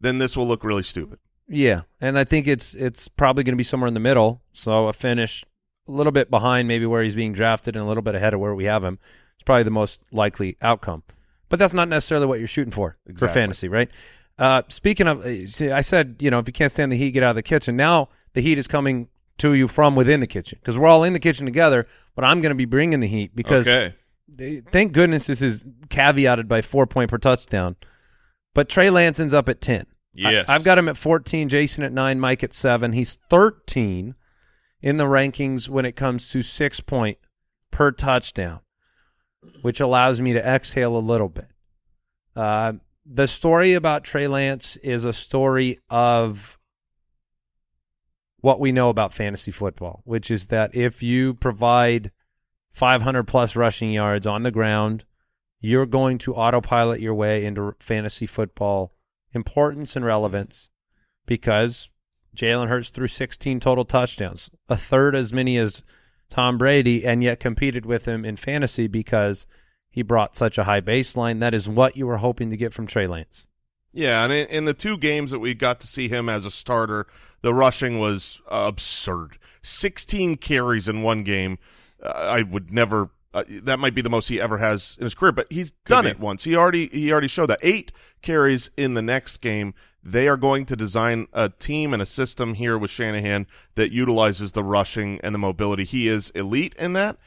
[0.00, 1.18] then this will look really stupid.
[1.48, 4.40] Yeah, and I think it's it's probably going to be somewhere in the middle.
[4.52, 5.44] So a finish
[5.88, 8.40] a little bit behind maybe where he's being drafted and a little bit ahead of
[8.40, 9.00] where we have him.
[9.34, 11.02] It's probably the most likely outcome.
[11.48, 13.90] But that's not necessarily what you're shooting for for fantasy, right?
[14.38, 17.10] Uh, speaking of, uh, see, I said you know if you can't stand the heat,
[17.10, 17.74] get out of the kitchen.
[17.76, 19.08] Now the heat is coming
[19.40, 21.86] to you from within the kitchen because we're all in the kitchen together.
[22.14, 23.94] But I'm going to be bringing the heat because Okay.
[24.28, 27.76] they- thank goodness this is caveated by four point per touchdown.
[28.54, 29.86] But Trey Lance ends up at ten.
[30.12, 30.48] Yes.
[30.48, 32.92] I, have got him at 14, Jason at 9, Mike at 7.
[32.94, 34.16] He's 13
[34.82, 37.18] in the rankings when it comes to 6 point
[37.70, 38.58] per touchdown,
[39.62, 41.46] which allows me to exhale a little bit.
[42.34, 42.72] Uh,
[43.06, 46.58] the story about Trey Lance is a story of
[48.40, 52.10] what we know about fantasy football, which is that if you provide
[52.72, 55.04] 500 plus rushing yards on the ground,
[55.60, 58.94] you're going to autopilot your way into fantasy football
[59.32, 60.70] importance and relevance
[61.26, 61.90] because
[62.34, 65.82] Jalen Hurts threw 16 total touchdowns, a third as many as
[66.28, 69.46] Tom Brady, and yet competed with him in fantasy because
[69.90, 71.40] he brought such a high baseline.
[71.40, 73.46] That is what you were hoping to get from Trey Lance.
[73.92, 77.06] Yeah, and in, the two games that we got to see him as a starter,
[77.42, 79.38] the rushing was absurd.
[79.62, 81.58] 16 carries in one game.
[82.02, 83.10] Uh, I would never.
[83.32, 86.04] Uh, that might be the most he ever has in his career, but he's done
[86.04, 86.10] be.
[86.10, 86.44] it once.
[86.44, 89.74] He already he already showed that eight carries in the next game.
[90.02, 94.52] They are going to design a team and a system here with Shanahan that utilizes
[94.52, 95.84] the rushing and the mobility.
[95.84, 97.18] He is elite in that.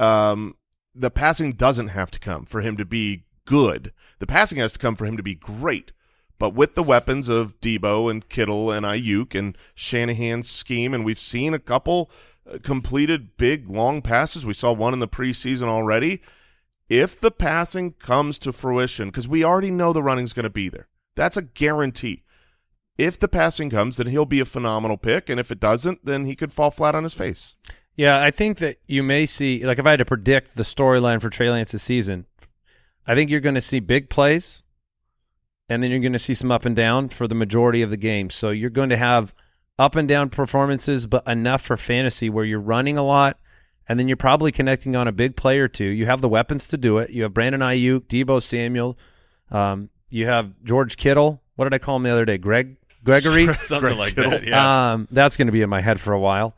[0.00, 0.56] Um,
[0.94, 3.92] the passing doesn't have to come for him to be good.
[4.18, 5.92] The passing has to come for him to be great.
[6.38, 11.18] But with the weapons of Deebo and Kittle and Aiyuk and Shanahan's scheme, and we've
[11.18, 12.10] seen a couple
[12.50, 14.44] uh, completed big long passes.
[14.44, 16.20] We saw one in the preseason already.
[16.88, 20.68] If the passing comes to fruition, because we already know the running's going to be
[20.68, 22.24] there, that's a guarantee.
[22.98, 26.26] If the passing comes, then he'll be a phenomenal pick, and if it doesn't, then
[26.26, 27.56] he could fall flat on his face.
[27.96, 31.20] Yeah, I think that you may see, like, if I had to predict the storyline
[31.20, 32.26] for Trey Lance this season,
[33.06, 34.63] I think you're going to see big plays,
[35.68, 37.96] and then you're going to see some up and down for the majority of the
[37.96, 38.30] game.
[38.30, 39.34] So you're going to have
[39.78, 43.38] up and down performances, but enough for fantasy where you're running a lot
[43.88, 45.84] and then you're probably connecting on a big play or two.
[45.84, 47.10] You have the weapons to do it.
[47.10, 48.98] You have Brandon Aiyuk, Deebo Samuel.
[49.50, 51.42] Um, you have George Kittle.
[51.56, 52.38] What did I call him the other day?
[52.38, 53.46] Greg Gregory.
[53.54, 54.30] Something Greg like Kittle.
[54.30, 54.44] that.
[54.46, 54.92] Yeah.
[54.92, 56.56] Um, that's going to be in my head for a while.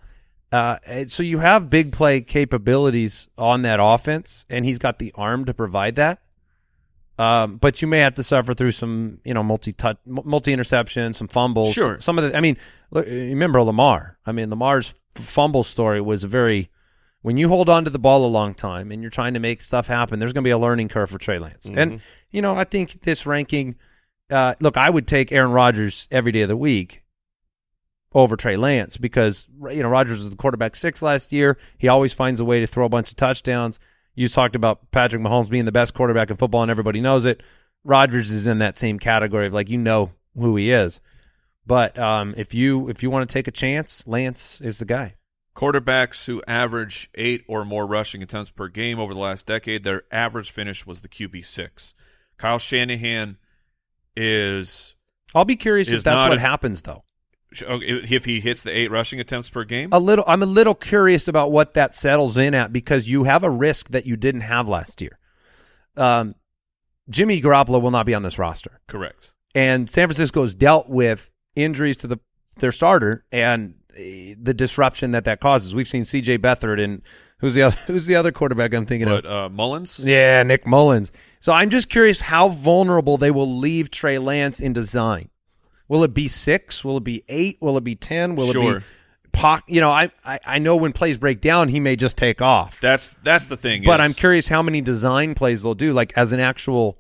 [0.53, 0.79] Uh,
[1.09, 5.53] so you have big play capabilities on that offense, and he's got the arm to
[5.53, 6.21] provide that.
[7.19, 11.29] Um, but you may have to suffer through some, you know, multi multi interception, some
[11.29, 11.73] fumbles.
[11.73, 11.99] Sure.
[11.99, 12.57] Some of the, I mean,
[12.91, 14.19] look, remember Lamar.
[14.27, 16.71] I mean, Lamar's fumble story was very.
[17.23, 19.61] When you hold on to the ball a long time and you're trying to make
[19.61, 21.65] stuff happen, there's going to be a learning curve for Trey Lance.
[21.65, 22.01] And
[22.31, 23.77] you know, I think this ranking.
[24.31, 27.03] Uh, look, I would take Aaron Rodgers every day of the week
[28.13, 31.59] over Trey Lance because you know Rodgers was the quarterback six last year.
[31.79, 33.79] He always finds a way to throw a bunch of touchdowns.
[34.17, 37.43] You talked about Patrick Mahomes being the best quarterback in football, and everybody knows it.
[37.85, 40.99] Rodgers is in that same category of like you know who he is.
[41.67, 45.15] But um, if you if you want to take a chance, Lance is the guy.
[45.55, 50.03] Quarterbacks who average eight or more rushing attempts per game over the last decade, their
[50.11, 51.95] average finish was the QB six.
[52.39, 53.39] Kyle Shanahan
[54.17, 54.95] is
[55.35, 57.05] I'll be curious if that's what a- happens though.
[57.67, 59.89] If he hits the eight rushing attempts per game.
[59.93, 63.43] A little, I'm a little curious about what that settles in at because you have
[63.45, 65.19] a risk that you didn't have last year.
[65.97, 66.35] Um,
[67.09, 68.81] Jimmy Garoppolo will not be on this roster.
[68.89, 69.33] Correct.
[69.55, 72.19] and San Francisco's dealt with injuries to the
[72.59, 75.75] their starter and eh, the disruption that that causes.
[75.75, 76.39] We've seen C.J.
[76.39, 77.03] Beathard and
[77.39, 79.53] who's the other who's the other quarterback I'm thinking But of?
[79.53, 81.13] uh, Mullens, Yeah, Nick Mullens.
[81.41, 85.29] So I'm just curious how vulnerable they will leave Trey Lance in design.
[85.89, 86.85] Will it be six?
[86.85, 87.59] Will it be eight?
[87.61, 88.35] Will it be ten?
[88.37, 88.85] Will it be
[89.33, 89.65] pock?
[89.69, 92.81] You know, I, I I know when plays break down, he may just take off.
[92.81, 93.83] that's that's the thing.
[93.85, 96.99] But is- I'm curious how many design plays they'll do, like as an actual.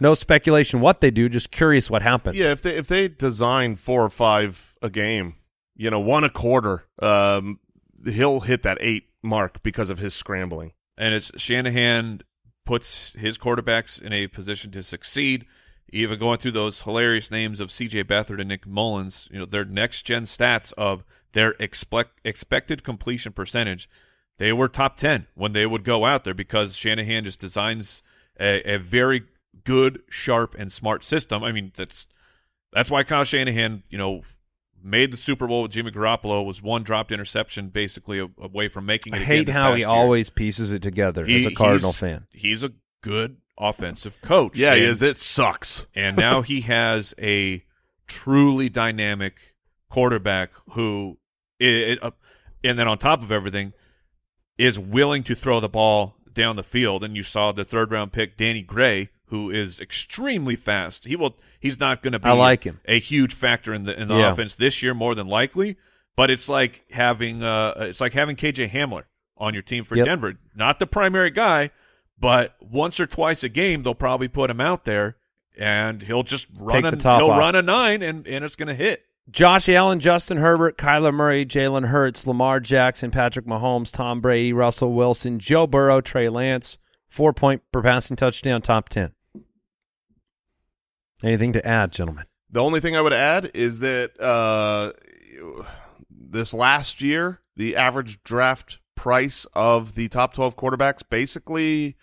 [0.00, 1.28] No speculation what they do.
[1.28, 2.36] Just curious what happens.
[2.36, 5.36] Yeah, if they if they design four or five a game,
[5.76, 7.60] you know, one a quarter, um,
[8.04, 10.72] he'll hit that eight mark because of his scrambling.
[10.98, 12.22] and it's Shanahan
[12.66, 15.46] puts his quarterbacks in a position to succeed.
[15.94, 18.04] Even going through those hilarious names of C.J.
[18.04, 23.32] Beathard and Nick Mullens, you know their next gen stats of their expect, expected completion
[23.32, 23.88] percentage,
[24.38, 28.02] they were top ten when they would go out there because Shanahan just designs
[28.40, 29.24] a, a very
[29.64, 31.44] good, sharp, and smart system.
[31.44, 32.08] I mean that's
[32.72, 34.22] that's why Kyle Shanahan, you know,
[34.82, 39.12] made the Super Bowl with Jimmy Garoppolo was one dropped interception basically away from making
[39.12, 39.20] it.
[39.20, 39.88] I hate how he year.
[39.88, 42.26] always pieces it together He- as a Cardinal fan.
[42.30, 42.72] He's a
[43.02, 44.56] good offensive coach.
[44.56, 45.02] Yeah, he is.
[45.02, 45.86] It sucks.
[45.94, 47.64] and now he has a
[48.06, 49.54] truly dynamic
[49.90, 51.18] quarterback who,
[51.60, 52.10] it, uh,
[52.64, 53.72] and then on top of everything,
[54.58, 57.02] is willing to throw the ball down the field.
[57.04, 61.06] And you saw the third round pick, Danny Gray, who is extremely fast.
[61.06, 61.36] He will.
[61.60, 62.28] He's not going to be.
[62.28, 62.80] I like him.
[62.86, 64.32] A huge factor in the in the Yeah.
[64.32, 65.76] offense this year, more than likely.
[66.16, 69.04] But it's like having uh, it's like having KJ Hamler
[69.38, 70.04] on your team for Yep.
[70.06, 70.34] Denver.
[70.54, 71.70] Not the primary guy,
[72.22, 75.16] but once or twice a game they'll probably put him out there,
[75.58, 77.38] and he'll just run Take a the top he'll off.
[77.38, 79.04] run a nine, and and it's going to hit.
[79.30, 84.92] Josh Allen, Justin Herbert, Kyler Murray, Jalen Hurts, Lamar Jackson, Patrick Mahomes, Tom Brady, Russell
[84.94, 89.12] Wilson, Joe Burrow, Trey Lance, four point per passing touchdown, top 10.
[91.22, 92.24] Anything to add, gentlemen?
[92.50, 94.92] The only thing I would add is that uh,
[96.10, 101.96] this last year, the average draft price of the top 12 quarterbacks basically,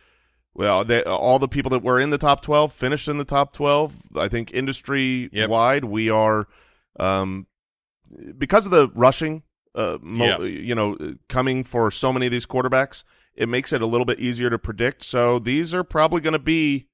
[0.53, 3.53] well, they, all the people that were in the top 12 finished in the top
[3.53, 3.97] 12.
[4.17, 5.49] I think industry Yep.
[5.49, 6.47] wide, we are,
[6.99, 7.47] um,
[8.37, 9.43] because of the rushing,
[9.75, 10.41] uh, mo- Yep.
[10.41, 10.97] you know,
[11.29, 13.03] coming for so many of these quarterbacks,
[13.35, 15.03] it makes it a little bit easier to predict.
[15.03, 16.87] So these are probably going to be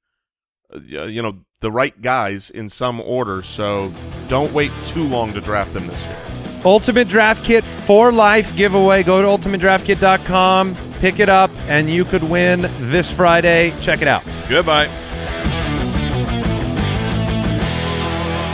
[0.74, 3.93] uh, you know the right guys in some order so
[4.28, 6.18] don't wait too long to draft them this year
[6.66, 9.03] Ultimate Draft Kit for Life giveaway.
[9.03, 13.72] Go to ultimatedraftkit.com, pick it up, and you could win this Friday.
[13.82, 14.24] Check it out.
[14.49, 14.89] Goodbye.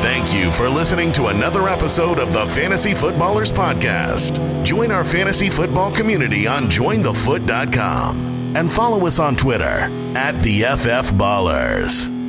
[0.02, 4.64] Thank you for listening to another episode of the Fantasy Footballers Podcast.
[4.64, 11.12] Join our fantasy football community on jointhefoot.com and follow us on Twitter at the FF
[11.14, 12.21] Ballers.